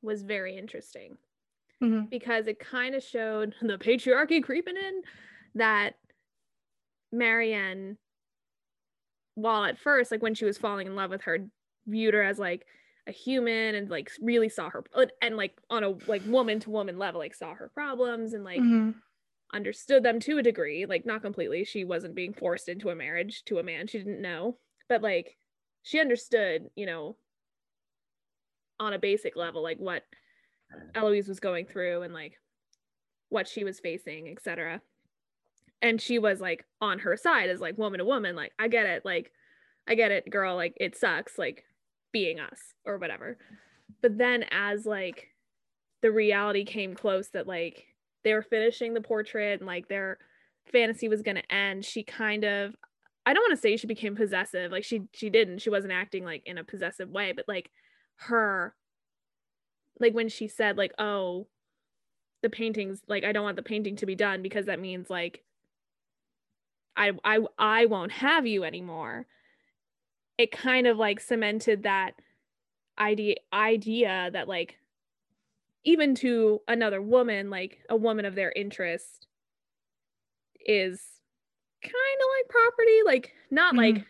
[0.01, 1.17] was very interesting
[1.81, 2.09] Mhm.
[2.09, 5.01] because it kind of showed the patriarchy creeping in
[5.55, 5.95] that
[7.11, 7.97] Marianne,
[9.41, 11.47] while at first, like when she was falling in love with her,
[11.87, 12.65] viewed her as like
[13.07, 14.83] a human and like really saw her
[15.21, 18.59] and like on a like woman to woman level, like saw her problems and like
[18.61, 18.95] Mhm.
[19.51, 21.63] understood them to a degree, like not completely.
[21.63, 25.37] She wasn't being forced into a marriage to a man she didn't know, but like
[25.81, 27.17] she understood, you know,
[28.79, 30.05] on a basic level, like what
[30.95, 32.39] Eloise was going through and like
[33.29, 34.81] what she was facing, etc.
[35.81, 38.85] And she was like on her side as like woman to woman, like, I get
[38.85, 39.31] it, like,
[39.87, 41.63] I get it, girl, like it sucks, like
[42.11, 43.37] being us or whatever.
[44.01, 45.29] But then as like
[46.01, 47.85] the reality came close that like
[48.23, 50.17] they were finishing the portrait and like their
[50.71, 52.75] fantasy was going to end she kind of
[53.25, 56.23] i don't want to say she became possessive like she she didn't she wasn't acting
[56.23, 57.71] like in a possessive way but like
[58.15, 58.75] her
[59.99, 61.47] like when she said like oh
[62.43, 65.43] the paintings like i don't want the painting to be done because that means like
[66.95, 69.25] i i i won't have you anymore
[70.37, 72.11] it kind of like cemented that
[72.99, 74.79] idea idea that like
[75.83, 79.27] even to another woman, like a woman of their interest,
[80.65, 81.01] is
[81.81, 82.99] kind of like property.
[83.05, 83.95] Like, not mm-hmm.
[83.95, 84.05] like,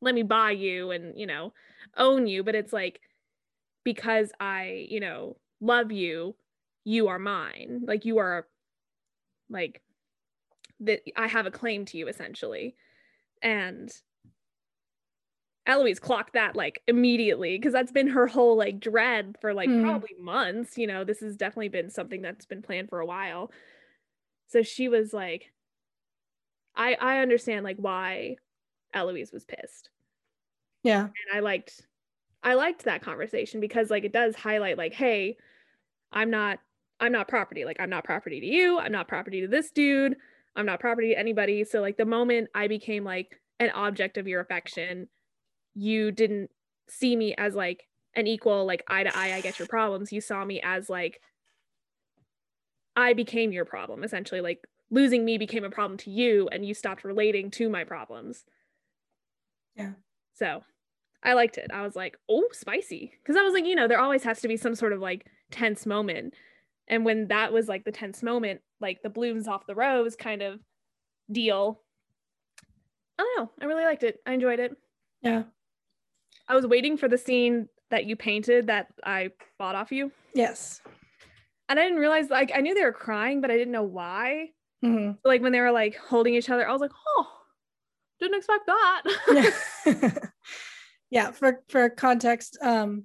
[0.00, 1.52] let me buy you and, you know,
[1.96, 3.00] own you, but it's like,
[3.84, 6.34] because I, you know, love you,
[6.84, 7.82] you are mine.
[7.86, 8.46] Like, you are,
[9.48, 9.80] like,
[10.82, 12.76] that I have a claim to you essentially.
[13.40, 13.92] And
[15.66, 19.84] Eloise clocked that like immediately because that's been her whole like dread for like Mm.
[19.84, 20.76] probably months.
[20.76, 23.50] You know, this has definitely been something that's been planned for a while.
[24.48, 25.52] So she was like,
[26.74, 28.36] I I understand like why
[28.92, 29.90] Eloise was pissed.
[30.82, 31.04] Yeah.
[31.04, 31.86] And I liked
[32.42, 35.36] I liked that conversation because like it does highlight like, hey,
[36.12, 36.58] I'm not
[36.98, 37.64] I'm not property.
[37.64, 38.78] Like I'm not property to you.
[38.78, 40.16] I'm not property to this dude.
[40.56, 41.64] I'm not property to anybody.
[41.64, 45.08] So like the moment I became like an object of your affection,
[45.74, 46.50] you didn't
[46.88, 50.12] see me as like an equal, like eye to eye, I get your problems.
[50.12, 51.20] You saw me as like
[52.96, 54.40] I became your problem, essentially.
[54.40, 58.44] Like losing me became a problem to you, and you stopped relating to my problems.
[59.74, 59.92] Yeah.
[60.34, 60.62] So
[61.22, 61.70] I liked it.
[61.72, 63.12] I was like, oh, spicy.
[63.22, 65.26] Because I was like, you know, there always has to be some sort of like
[65.50, 66.34] tense moment.
[66.88, 70.42] And when that was like the tense moment, like the blooms off the rose kind
[70.42, 70.60] of
[71.30, 71.80] deal.
[73.18, 73.50] I don't know.
[73.60, 74.18] I really liked it.
[74.26, 74.72] I enjoyed it.
[75.22, 75.44] Yeah.
[76.48, 80.10] I was waiting for the scene that you painted that I bought off you.
[80.34, 80.80] Yes.
[81.68, 84.48] And I didn't realize like I knew they were crying, but I didn't know why.
[84.84, 85.18] Mhm.
[85.24, 87.28] Like when they were like holding each other, I was like, oh,
[88.20, 89.02] didn't expect that.
[91.10, 93.04] yeah, for for context, um,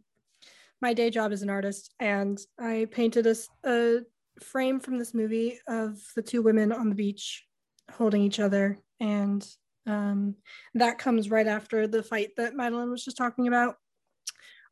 [0.81, 3.99] my day job is an artist, and I painted a, a
[4.41, 7.45] frame from this movie of the two women on the beach
[7.91, 9.47] holding each other, and
[9.85, 10.35] um,
[10.75, 13.75] that comes right after the fight that Madeline was just talking about,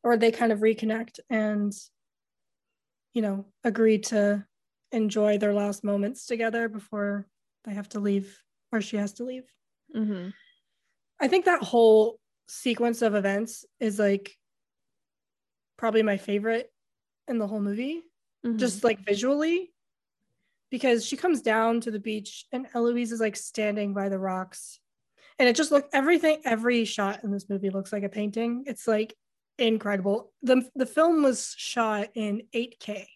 [0.04, 1.72] or they kind of reconnect and,
[3.14, 4.44] you know, agree to
[4.92, 7.26] enjoy their last moments together before
[7.64, 8.38] they have to leave
[8.72, 9.44] or she has to leave.
[9.96, 10.28] Mm-hmm.
[11.20, 14.36] I think that whole sequence of events is like
[15.76, 16.72] probably my favorite
[17.28, 18.02] in the whole movie,
[18.44, 18.56] Mhm.
[18.58, 19.72] just like visually,
[20.70, 24.80] because she comes down to the beach and Eloise is like standing by the rocks.
[25.38, 28.64] And it just look everything, every shot in this movie looks like a painting.
[28.66, 29.14] It's like
[29.58, 30.32] incredible.
[30.42, 33.06] The the film was shot in 8K.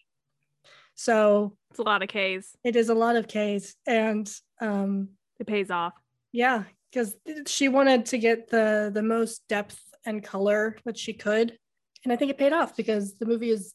[0.95, 2.55] So it's a lot of K's.
[2.63, 3.75] it is a lot of Ks.
[3.87, 5.09] And um
[5.39, 5.93] It pays off.
[6.31, 7.15] yeah, because
[7.47, 11.57] she wanted to get the the most depth and color that she could,
[12.03, 13.73] and I think it paid off because the movie is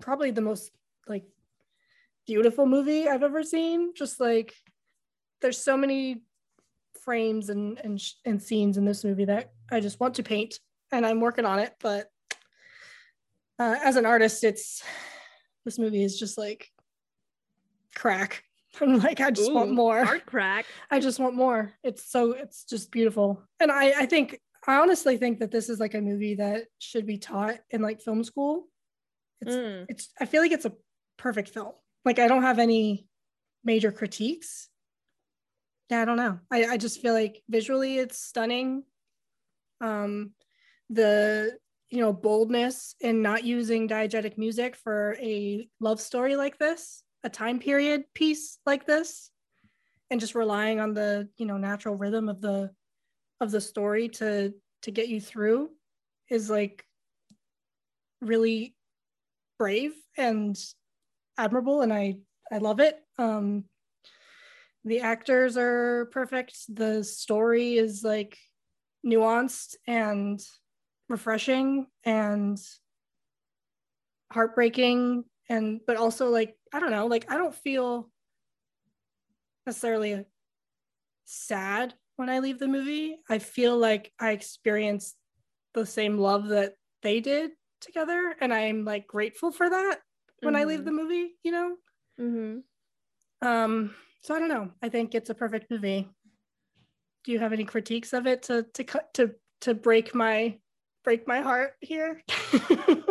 [0.00, 0.70] probably the most
[1.08, 1.24] like
[2.26, 3.94] beautiful movie I've ever seen.
[3.94, 4.54] Just like
[5.40, 6.22] there's so many
[7.04, 10.60] frames and and and scenes in this movie that I just want to paint,
[10.92, 11.74] and I'm working on it.
[11.80, 12.10] But
[13.58, 14.82] uh, as an artist, it's
[15.64, 16.70] this movie is just like
[17.94, 18.44] crack.
[18.80, 19.98] I'm like I just want more.
[20.00, 20.66] Art crack.
[20.90, 21.72] I just want more.
[21.82, 23.42] It's so it's just beautiful.
[23.58, 27.06] And I I think I honestly think that this is like a movie that should
[27.06, 28.68] be taught in like film school.
[29.40, 29.86] It's Mm.
[29.88, 30.74] it's I feel like it's a
[31.16, 31.72] perfect film.
[32.04, 33.06] Like I don't have any
[33.64, 34.68] major critiques.
[35.90, 36.40] Yeah, I don't know.
[36.50, 38.84] I I just feel like visually it's stunning.
[39.80, 40.32] Um
[40.90, 41.58] the
[41.90, 47.30] you know boldness in not using diegetic music for a love story like this, a
[47.30, 49.30] time period piece like this
[50.10, 52.70] and just relying on the you know natural rhythm of the
[53.40, 55.70] of the story to to get you through
[56.30, 56.84] is like
[58.20, 58.74] really
[59.58, 60.58] brave and
[61.38, 62.16] admirable and i
[62.50, 62.98] i love it.
[63.18, 63.64] Um
[64.84, 66.56] the actors are perfect.
[66.68, 68.38] The story is like
[69.04, 70.40] nuanced and
[71.08, 72.56] refreshing and
[74.32, 78.10] heartbreaking and but also like i don't know like i don't feel
[79.66, 80.24] necessarily
[81.24, 83.16] sad when I leave the movie.
[83.28, 85.16] I feel like I experienced
[85.74, 87.50] the same love that they did
[87.80, 90.00] together, and I'm like grateful for that
[90.42, 90.84] when I leave Mhm.
[90.86, 91.36] the movie.
[91.42, 91.76] You know,
[92.20, 93.46] Mm-hmm.
[93.46, 93.94] um.
[94.22, 94.72] So I don't know.
[94.82, 96.08] I think it's a perfect movie.
[97.24, 100.58] Do you have any critiques of it to to cut to to break my
[101.04, 102.22] break my heart here?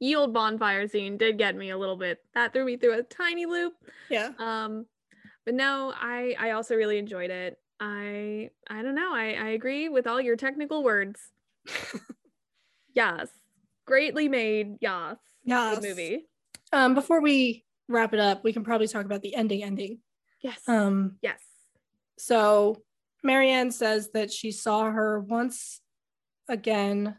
[0.00, 2.18] Ye old bonfire scene did get me a little bit.
[2.34, 3.72] That threw me through a tiny loop.
[4.10, 4.30] yeah.
[4.38, 4.86] Um,
[5.46, 7.56] but no, I I also really enjoyed it.
[7.86, 9.12] I I don't know.
[9.14, 11.20] I I agree with all your technical words.
[12.94, 13.28] yes,
[13.86, 14.76] greatly made.
[14.80, 15.78] Yes, Yes.
[15.78, 16.26] good movie.
[16.72, 16.94] Um.
[16.94, 19.62] Before we wrap it up, we can probably talk about the ending.
[19.62, 19.98] Ending.
[20.42, 20.60] Yes.
[20.66, 21.16] Um.
[21.22, 21.40] yes.
[22.18, 22.82] So
[23.22, 25.80] Marianne says that she saw her once
[26.48, 27.16] again,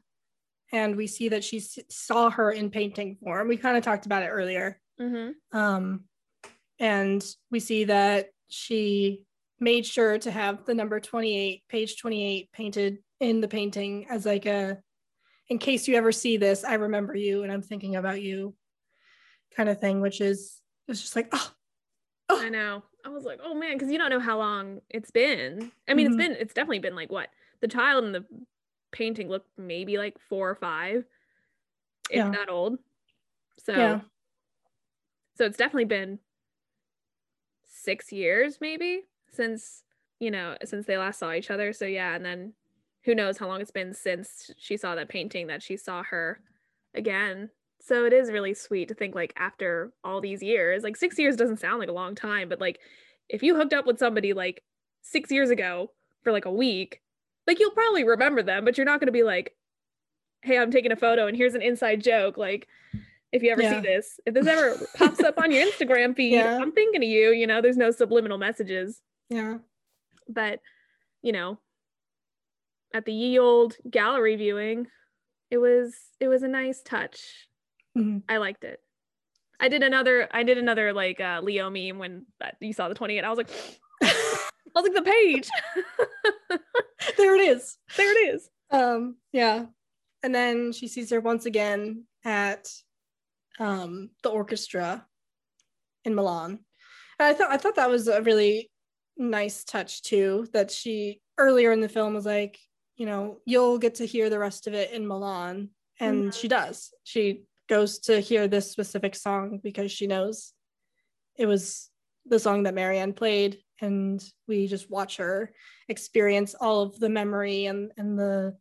[0.71, 3.47] and we see that she s- saw her in painting form.
[3.47, 4.79] We kind of talked about it earlier.
[4.99, 5.57] Mm-hmm.
[5.57, 6.05] Um,
[6.79, 9.23] and we see that she
[9.65, 14.45] made sure to have the number 28, page 28, painted in the painting as like
[14.45, 14.77] a,
[15.49, 18.55] in case you ever see this, I remember you and I'm thinking about you
[19.57, 21.51] kind of thing, which is, it's just like, oh,
[22.29, 22.83] I know.
[23.03, 25.71] I was like, oh man, because you don't know how long it's been.
[25.87, 26.09] I mean, Mhm.
[26.09, 27.29] it's been it's definitely been like what
[27.61, 28.23] the child in the
[28.91, 31.05] painting looked maybe like four or five,
[32.11, 32.29] if Yeah.
[32.31, 32.77] that old.
[33.57, 34.01] So Yeah.
[35.37, 36.19] so it's definitely been
[37.65, 39.03] six years maybe
[39.35, 39.83] since
[40.19, 41.73] you know since they last saw each other.
[41.73, 42.53] So yeah, and then
[43.03, 46.39] who knows how long it's been since she saw that painting that she saw her
[46.93, 47.49] again.
[47.81, 51.35] So it is really sweet to think like after all these years, like six years
[51.35, 52.79] doesn't sound like a long time, but like
[53.29, 54.63] if you hooked up with somebody like
[55.03, 55.91] six years ago
[56.23, 57.01] for like a week,
[57.45, 59.55] like you'll probably remember them, but you're not gonna be like,
[60.41, 62.37] hey, I'm taking a photo and here's an inside joke.
[62.37, 62.67] Like
[63.31, 63.81] if you ever Yeah.
[63.81, 66.57] see this, if this ever pops up on your Instagram feed, Yeah.
[66.59, 69.01] I'm thinking of you, you know, there's no subliminal messages.
[69.29, 69.57] Yeah.
[70.27, 70.59] But,
[71.21, 71.59] you know,
[72.93, 74.87] at the ye old gallery viewing,
[75.51, 77.47] it was it was a nice touch.
[77.97, 78.23] Mhm.
[78.27, 78.79] I liked it.
[79.59, 82.95] I did another I did another like uh Leo meme when that, you saw the
[82.95, 83.23] 28.
[83.23, 83.49] I was like
[84.03, 85.49] I was like the page.
[87.17, 87.77] there it is.
[87.95, 88.49] there it is.
[88.71, 89.65] Um, yeah.
[90.23, 92.67] And then she sees her once again at
[93.59, 95.05] um the orchestra
[96.03, 96.59] in Milan.
[97.19, 98.69] And I thought I thought that was a really
[99.17, 102.59] nice touch too, that she earlier in the film was like,
[102.95, 105.69] you know, you'll get to hear the rest of it in Milan.
[105.99, 106.33] And Mhm.
[106.33, 106.93] she does.
[107.03, 110.53] She goes to hear this specific song because she knows
[111.37, 111.89] it was
[112.25, 113.61] the song that Marianne played.
[113.81, 115.53] And we just watch her
[115.89, 118.57] experience all of the memory and, and the,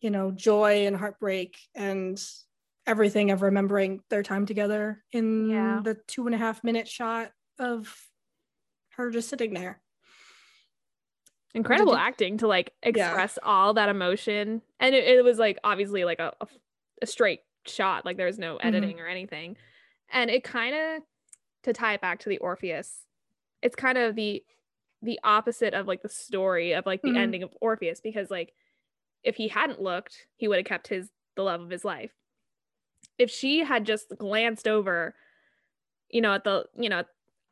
[0.00, 2.20] you know, joy and heartbreak and
[2.86, 5.80] everything of remembering their time together in Yeah.
[5.84, 7.30] the two and a half minute shot
[7.60, 7.96] of
[9.02, 9.80] her just sitting there.
[11.54, 12.88] incredible acting to like Yeah.
[13.08, 16.32] express all that emotion and it, it was like obviously like a,
[17.02, 19.56] a, straight shot like there was no editing or anything
[20.10, 21.02] and it kind of
[21.62, 23.06] to tie it back to the orpheus
[23.60, 24.42] it's kind of the
[25.02, 27.18] the opposite of like the story of like the Mhm.
[27.18, 28.54] ending of orpheus because like
[29.22, 32.12] if he hadn't looked he would have kept his the love of his life
[33.18, 35.14] if she had just glanced over
[36.08, 37.02] you know at the you know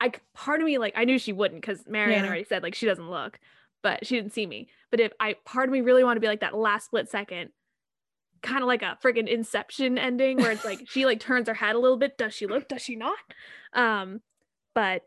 [0.01, 2.28] I part of me like I knew she wouldn't because Marianne Yeah.
[2.28, 3.38] already said like she doesn't look,
[3.82, 4.68] but she didn't see me.
[4.90, 7.51] But if I part of me really want to be like that last split second,
[8.42, 11.74] kind of like a freaking Inception ending where it's like she like turns her head
[11.76, 12.16] a little bit.
[12.16, 12.68] Does she look?
[12.68, 13.18] Does she not?
[13.74, 14.20] Um,
[14.74, 15.03] but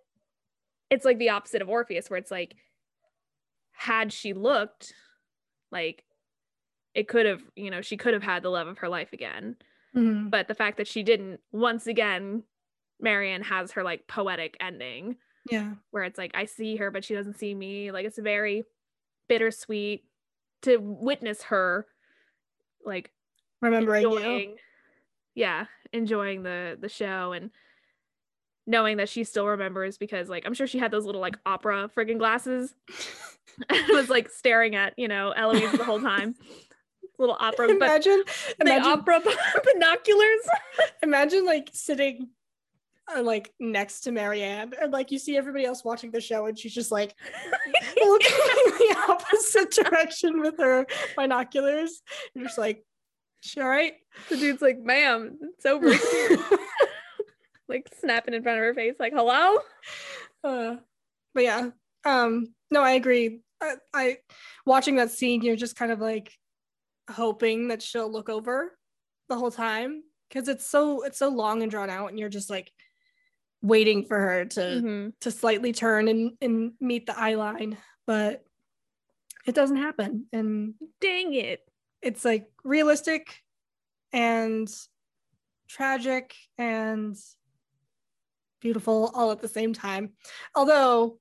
[0.89, 2.55] it's like the opposite of Orpheus, where it's like
[3.71, 4.93] had she looked,
[5.71, 6.03] like
[6.93, 9.55] it could have, you know, she could have had the love of her life again
[9.95, 10.29] Mhm.
[10.31, 12.43] but the fact that she didn't once again
[13.03, 15.17] marianne has her like poetic ending
[15.51, 15.73] Yeah.
[15.91, 18.63] where it's like i see her but she doesn't see me like it's very
[19.27, 20.05] bittersweet
[20.63, 21.85] to witness her
[22.85, 23.11] like
[23.61, 24.55] Remembering you.
[25.35, 27.51] yeah enjoying the the show and
[28.65, 31.89] knowing that she still remembers because like i'm sure she had those little like opera
[31.95, 32.73] friggin glasses
[33.69, 36.35] and was like staring at you know eloise the whole time
[37.19, 38.23] little opera but imagine,
[38.59, 39.21] the opera
[39.73, 40.47] binoculars
[41.03, 42.29] imagine like sitting
[43.15, 46.57] uh, like next to Marianne and like you see everybody else watching the show and
[46.57, 47.15] she's just like
[47.97, 50.85] looking in the opposite direction with her
[51.15, 52.01] binoculars.
[52.33, 52.83] You're just like,
[53.41, 53.93] she all right?
[54.29, 55.89] The dude's like, ma'am, it's over
[57.67, 59.57] like snapping in front of her face, like, hello?
[60.43, 60.75] uh,
[61.33, 61.69] but yeah,
[62.05, 63.41] um, no, I agree.
[63.61, 64.17] I, I
[64.65, 66.31] watching that scene, you're just kind of like
[67.09, 68.77] hoping that she'll look over
[69.29, 72.49] the whole time because it's so it's so long and drawn out, and you're just
[72.49, 72.71] like
[73.63, 75.13] waiting for her to Mhm.
[75.21, 78.45] to slightly turn and and meet the eye line, but
[79.47, 81.67] it doesn't happen, and Dang it.
[82.01, 83.41] it's like realistic
[84.11, 84.69] and
[85.67, 87.17] tragic and
[88.59, 90.13] beautiful all at the same time.
[90.55, 91.19] Although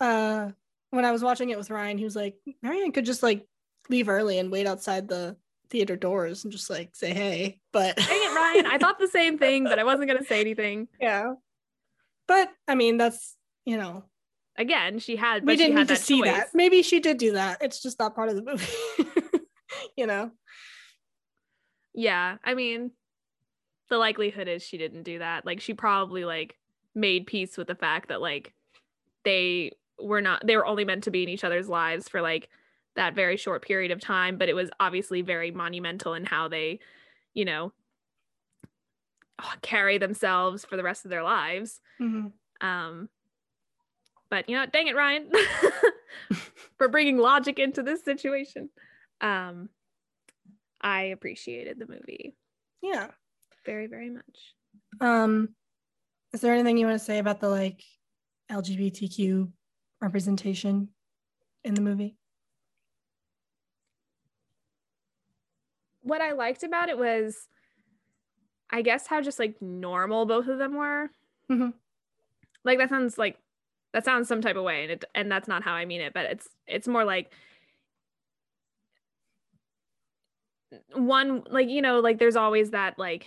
[0.00, 0.50] uh
[0.90, 3.46] when I was watching it with Ryan, he was like, Marianne could just like
[3.88, 5.36] leave early and wait outside the
[5.70, 7.60] theater doors and just like say hey.
[7.72, 8.66] But Dang it, Ryan.
[8.66, 10.88] I thought the same thing, but I wasn't going to say anything.
[11.00, 11.34] yeah.
[12.26, 14.04] But I mean that's you know,
[14.56, 16.28] Again, she had, but we didn't had need to see choice.
[16.28, 16.46] that.
[16.54, 17.58] Maybe she did do that.
[17.60, 19.40] It's just not part of the movie.
[19.96, 20.30] you know.
[21.92, 22.36] Yeah.
[22.44, 22.92] I mean,
[23.90, 25.44] the likelihood is she didn't do that.
[25.44, 26.56] Like, she probably, like,
[26.94, 28.54] made peace with the fact that, like,
[29.24, 32.48] they were not, they were only meant to be in each other's lives for, like,
[32.96, 36.78] that very short period of time, but it was obviously very monumental in how they,
[37.34, 37.72] you know,
[39.62, 41.80] carry themselves for the rest of their lives.
[42.00, 42.32] Mhm.
[42.60, 43.08] Um,
[44.30, 45.30] but you know, dang it, Ryan,
[46.78, 48.70] for bringing logic into this situation.
[49.20, 49.68] Um,
[50.80, 52.36] I appreciated the movie
[52.82, 53.10] Yeah.
[53.64, 54.54] very, very much.
[55.00, 55.54] Um,
[56.32, 57.82] is there anything you want to say about the like
[58.50, 59.50] LGBTQ
[60.00, 60.88] representation
[61.64, 62.16] in the movie?
[66.04, 67.48] What I liked about it was,
[68.70, 71.10] I guess, how just like normal both of them were.
[71.50, 71.74] Mhm.
[72.64, 73.38] Like that sounds like
[73.92, 76.14] that sounds some type of way, and it and that's not how I mean it,
[76.14, 77.32] but it's it's more like
[80.94, 83.26] one like you know like there's always that like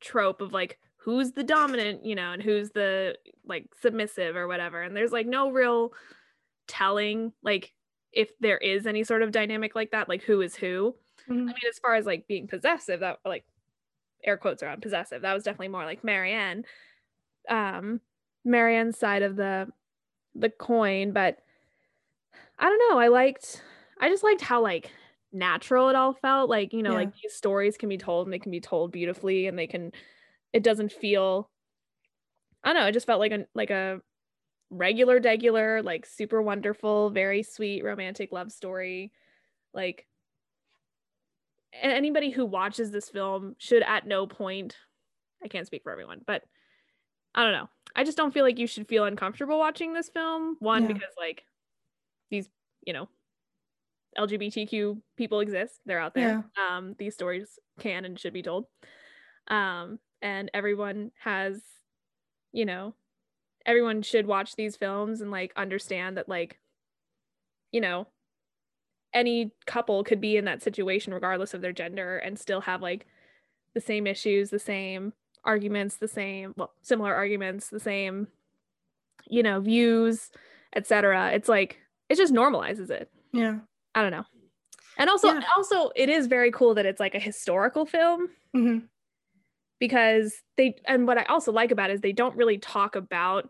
[0.00, 4.82] trope of like who's the dominant you know and who's the like submissive or whatever
[4.82, 5.92] and there's like no real
[6.66, 7.72] telling like
[8.12, 10.94] if there is any sort of dynamic like that like who is who
[11.48, 13.44] i mean as far as like being possessive that like
[14.24, 16.64] air quotes around possessive that was definitely more like marianne
[17.48, 18.00] um
[18.44, 19.68] marianne's side of the
[20.34, 21.40] the coin but
[22.58, 23.62] i don't know i liked
[24.00, 24.90] i just liked how like
[25.32, 26.94] natural it all felt like you know Yeah.
[26.94, 29.92] like these stories can be told and they can be told beautifully and they can
[30.52, 31.50] it doesn't feel
[32.64, 34.00] i don't know it just felt like a like a
[34.70, 39.12] regular degular like super wonderful very sweet romantic love story
[39.74, 40.07] like
[41.72, 44.76] anybody who watches this film should at no point
[45.44, 46.42] i can't speak for everyone but
[47.34, 47.68] i don't know.
[47.96, 50.56] I just don't feel like you should feel uncomfortable watching this film.
[50.60, 50.92] One Yeah.
[50.92, 51.42] because like
[52.30, 52.48] these
[52.86, 53.08] you know
[54.16, 55.80] lgbtq people exist.
[55.86, 56.44] They're out there.
[56.70, 58.66] Um these stories can and should be told.
[59.48, 61.62] Um and everyone has
[62.52, 62.94] you know
[63.64, 66.58] everyone should watch these films and like understand that like
[67.72, 68.06] you know
[69.14, 73.06] any couple could be in that situation regardless of their gender and still have like
[73.74, 75.12] the same issues the same
[75.44, 78.26] arguments the same well similar arguments the same
[79.28, 80.30] you know views
[80.74, 81.78] etc it's like
[82.08, 83.10] it just normalizes it.
[83.32, 83.58] Yeah.
[83.94, 84.24] i don't know.
[84.96, 85.40] And also Yeah.
[85.56, 88.28] also it is very cool that it's like a historical film.
[88.52, 88.78] Hmm
[89.80, 93.48] because they and what I also like about it is they don't really talk about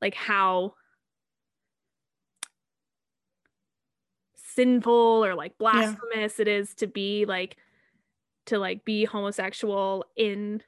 [0.00, 0.74] like how
[4.58, 7.56] sinful or like blasphemous it is to be like
[8.46, 10.60] to like be homosexual in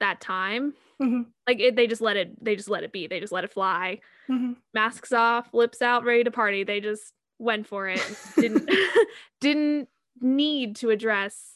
[0.00, 0.74] that time.
[1.00, 3.06] Hmm like it, they just let it they just let it be.
[3.06, 4.00] They just let it fly.
[4.26, 6.62] Hmm masks off lips out ready to party.
[6.62, 8.02] They just went for it
[8.36, 8.68] didn't
[9.40, 9.88] didn't
[10.20, 11.54] need to address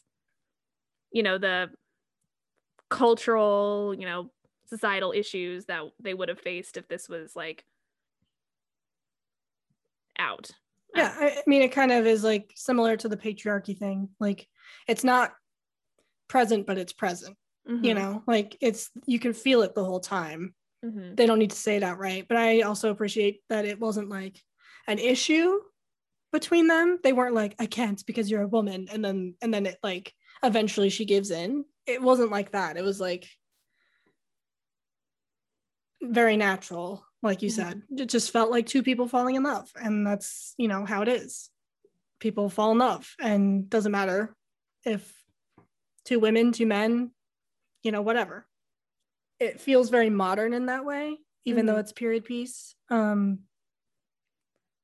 [1.11, 1.69] you know the
[2.89, 4.31] cultural you know
[4.65, 7.67] societal issues that they would have faced if this was like
[10.19, 10.53] out
[10.95, 11.15] Yeah.
[11.19, 14.11] I, mean, it kind of is like similar to the patriarchy thing.
[14.21, 14.49] Like,
[14.87, 15.33] it's not
[16.29, 17.37] present, but it's present.
[17.83, 20.55] You Mhm, know, like it's you can feel it the whole time.
[20.85, 21.17] mhm.
[21.17, 24.41] They don't need to say it outright, but I also appreciate that it wasn't like
[24.89, 25.61] an issue
[26.33, 26.99] between them.
[27.03, 30.15] They weren't like, "I can't because you're a woman," and then and then it like
[30.45, 31.65] eventually she gives in.
[31.87, 32.77] It wasn't like that.
[32.77, 33.29] It was like
[36.03, 37.53] very natural, like you Mhm.
[37.55, 37.83] said.
[37.97, 41.09] It just felt like two people falling in love, and that's you know how it
[41.09, 41.51] is.
[42.21, 44.37] People fall in love, and doesn't matter
[44.85, 45.25] if
[46.05, 47.13] two women, two men,
[47.83, 48.47] you know, whatever.
[49.39, 51.81] It feels very modern in that way, even though Mhm.
[51.81, 52.75] it's period piece.
[52.91, 53.47] Um,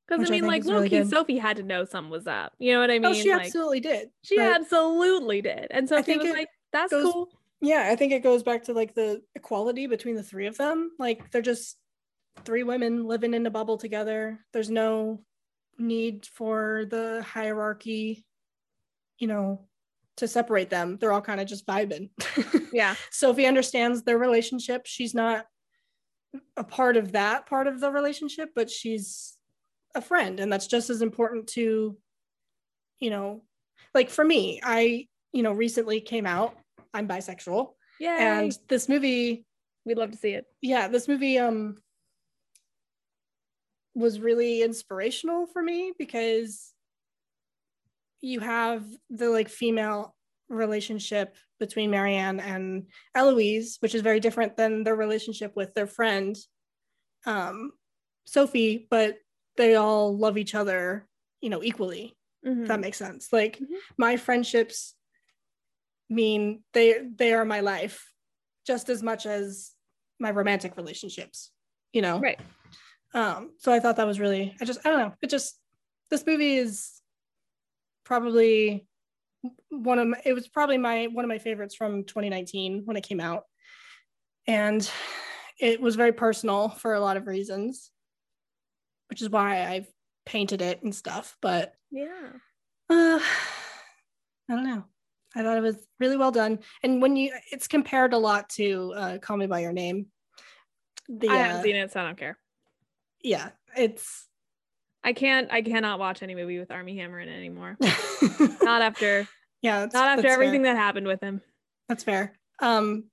[0.07, 2.55] Because I I mean, think like is really Sophie had to know something was up.
[2.59, 3.07] You know what I mean?
[3.07, 4.11] oh, she like, absolutely did.
[4.23, 5.67] she absolutely did.
[5.71, 8.63] And Sophie think was it like, "That's goes- cool." yeah i think it goes back
[8.63, 11.77] to like the equality between the three of them like they're just
[12.45, 14.39] three women living in a bubble together.
[14.53, 15.23] There's no
[15.79, 18.25] need for the hierarchy
[19.19, 19.67] you know
[20.17, 20.99] to separate them.
[21.01, 22.11] They're all kind of just vibing.
[22.73, 24.83] Yeah, sophie understands their relationship.
[24.85, 25.47] She's not
[26.57, 29.39] a part of that part of the relationship but she's
[29.95, 31.97] a friend and that's just as important to
[33.01, 33.43] you know
[33.95, 36.57] like for me i you know recently came out.
[36.95, 37.71] I'm bisexual.
[38.01, 38.41] Yeah.
[38.41, 39.45] and this movie
[39.85, 40.45] we'd love to see it.
[40.61, 41.77] yeah this movie um
[43.99, 46.73] was really inspirational for me because
[48.21, 50.15] you have the like female
[50.49, 56.37] relationship between marianne and eloise which is very different than their relationship with their friend
[57.27, 57.73] um
[58.25, 59.17] sophie but
[59.57, 61.07] they all love each other
[61.41, 62.17] you know equally
[62.47, 62.63] Mhm.
[62.63, 63.77] if that makes sense like Mhm.
[63.99, 64.95] my friendships
[66.09, 68.11] mean they they are my life
[68.67, 69.73] just as much as
[70.19, 71.51] my romantic relationships
[71.93, 72.41] you know Right.
[73.15, 75.59] Um so i thought that was really i just i don't know it just
[76.11, 77.01] this movie is
[78.05, 78.87] probably
[79.71, 83.03] one of my, it was probably my one of my favorites from 2019 when it
[83.05, 83.45] came out
[84.47, 84.91] and
[85.61, 87.91] it was very personal for a lot of reasons
[89.09, 89.87] which is why i've
[90.27, 92.31] painted it and stuff but Yeah.
[92.91, 93.21] uh,
[94.51, 94.85] I don't know.
[95.37, 98.95] I thought it was really well done, and when you, it's compared a lot to
[98.97, 100.07] uh, "Call Me by Your Name."
[101.09, 102.39] The I haven't uh, seen it, so I don't care.
[103.23, 104.27] Yeah, it's
[105.05, 105.51] I can't.
[105.53, 107.77] I cannot watch any movie with Armie Hammer in it anymore.
[108.63, 109.27] Not after.
[109.63, 110.75] yeah, Not after everything Fair.
[110.75, 111.41] that happened with him.
[111.89, 112.39] That's fair.
[112.61, 113.05] Um,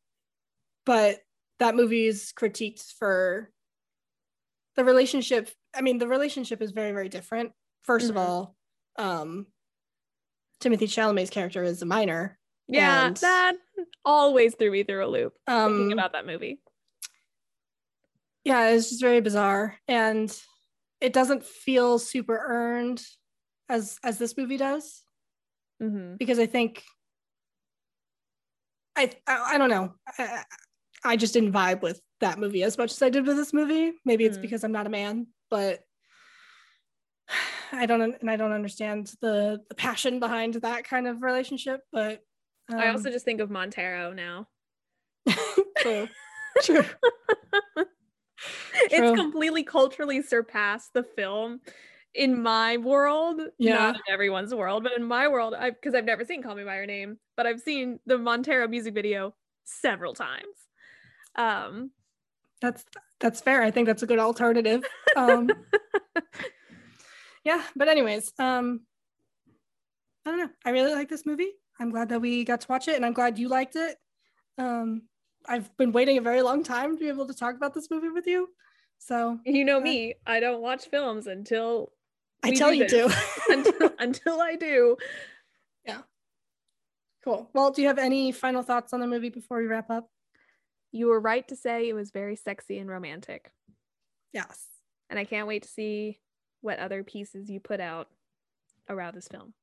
[0.86, 1.20] but
[1.60, 3.52] that movie is critiqued for
[4.76, 5.50] the relationship.
[5.74, 7.52] I mean, the relationship is very, very different.
[7.88, 8.20] 1st of Mhm.
[8.20, 8.56] all,
[8.98, 9.48] um,
[10.62, 12.38] Timothée Chalamet's character is a minor.
[12.68, 13.56] Yeah, And- that
[14.04, 16.60] always threw me through a loop thinking Um, about that movie.
[18.46, 20.40] Yeah it's just very bizarre and
[21.02, 23.04] it doesn't feel super earned
[23.68, 25.04] as as this movie does
[25.82, 26.84] hmm because i think
[28.96, 30.44] i i, I don't know I,
[31.04, 33.92] I just didn't vibe with that movie as much as i did with this movie
[34.06, 34.42] maybe it's Mm.
[34.42, 35.82] because i'm not a man but
[37.74, 42.22] i don't and i don't understand the the passion behind that kind of relationship but
[42.68, 44.48] I um, also just think of Montero now.
[45.84, 46.10] true
[46.64, 46.84] True.
[48.92, 51.62] It's completely culturally surpassed the film
[52.14, 53.42] in my world.
[53.58, 53.76] Yeah.
[53.76, 56.64] Not in everyone's world, but in my world, I because I've never seen Call Me
[56.64, 59.34] by Your Name, but I've seen the Montero music video
[59.64, 60.46] several times.
[61.36, 61.92] Um,
[62.62, 62.86] that's
[63.20, 64.82] that's fair i think that's a good alternative
[65.18, 65.50] um
[67.46, 68.82] yeah, but anyways, um,
[70.26, 70.50] I don't know.
[70.66, 71.52] I really like this movie.
[71.80, 73.98] I'm glad that we got to watch it, and I'm glad you liked it.
[74.58, 75.04] Um,
[75.48, 78.10] I've been waiting a very long time to be able to talk about this movie
[78.10, 78.50] with you.
[78.98, 81.92] So You know uh, me, I don't watch films until
[82.44, 83.16] I tell do you to.
[83.50, 84.98] until until I do.
[85.86, 86.02] Yeah.
[87.24, 87.50] Cool.
[87.54, 90.10] Well, do you have any final thoughts on the movie before we wrap up?
[90.92, 93.52] You were right to say it was very sexy and romantic.
[94.32, 94.66] Yes.
[95.10, 96.20] And I can't wait to see
[96.62, 98.08] what other pieces you put out
[98.90, 99.54] around this film.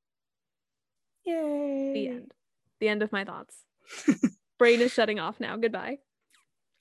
[1.25, 1.93] Yay.
[1.95, 2.35] The end.
[2.81, 3.57] The end of my thoughts.
[4.63, 5.57] Brain is shutting off now.
[5.57, 5.99] Goodbye.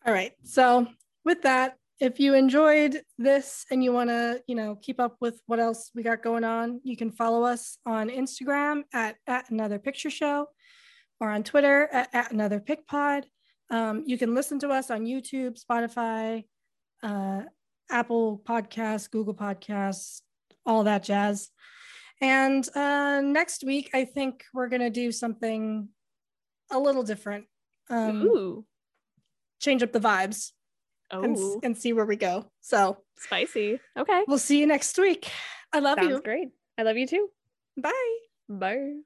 [0.06, 0.34] All right.
[0.44, 0.86] So
[1.26, 5.42] with that, if you enjoyed this and you want to, you know, keep up with
[5.48, 9.80] what else we got going on, you can follow us on Instagram at, at another
[9.80, 10.46] picture show
[11.20, 13.26] or on Twitter at, at another pick pod.
[13.72, 16.46] Um, you can listen to us on YouTube, Spotify,
[17.02, 17.42] uh,
[17.90, 20.22] Apple Podcasts, Google Podcasts,
[20.68, 21.50] all that jazz.
[22.22, 25.90] And uh, next week, I think we're going to do something
[26.72, 27.46] a little different.
[27.92, 28.66] Um, Ooh.
[29.60, 30.52] change up the vibes
[31.12, 32.50] and, Oh, and see where we go.
[32.62, 33.80] So spicy.
[33.98, 34.24] Okay.
[34.28, 35.30] we'll see you next week.
[35.74, 36.22] I love Sounds you.
[36.22, 36.50] great.
[36.78, 37.30] I love you too.
[37.78, 38.18] Bye.
[38.50, 39.02] Bye.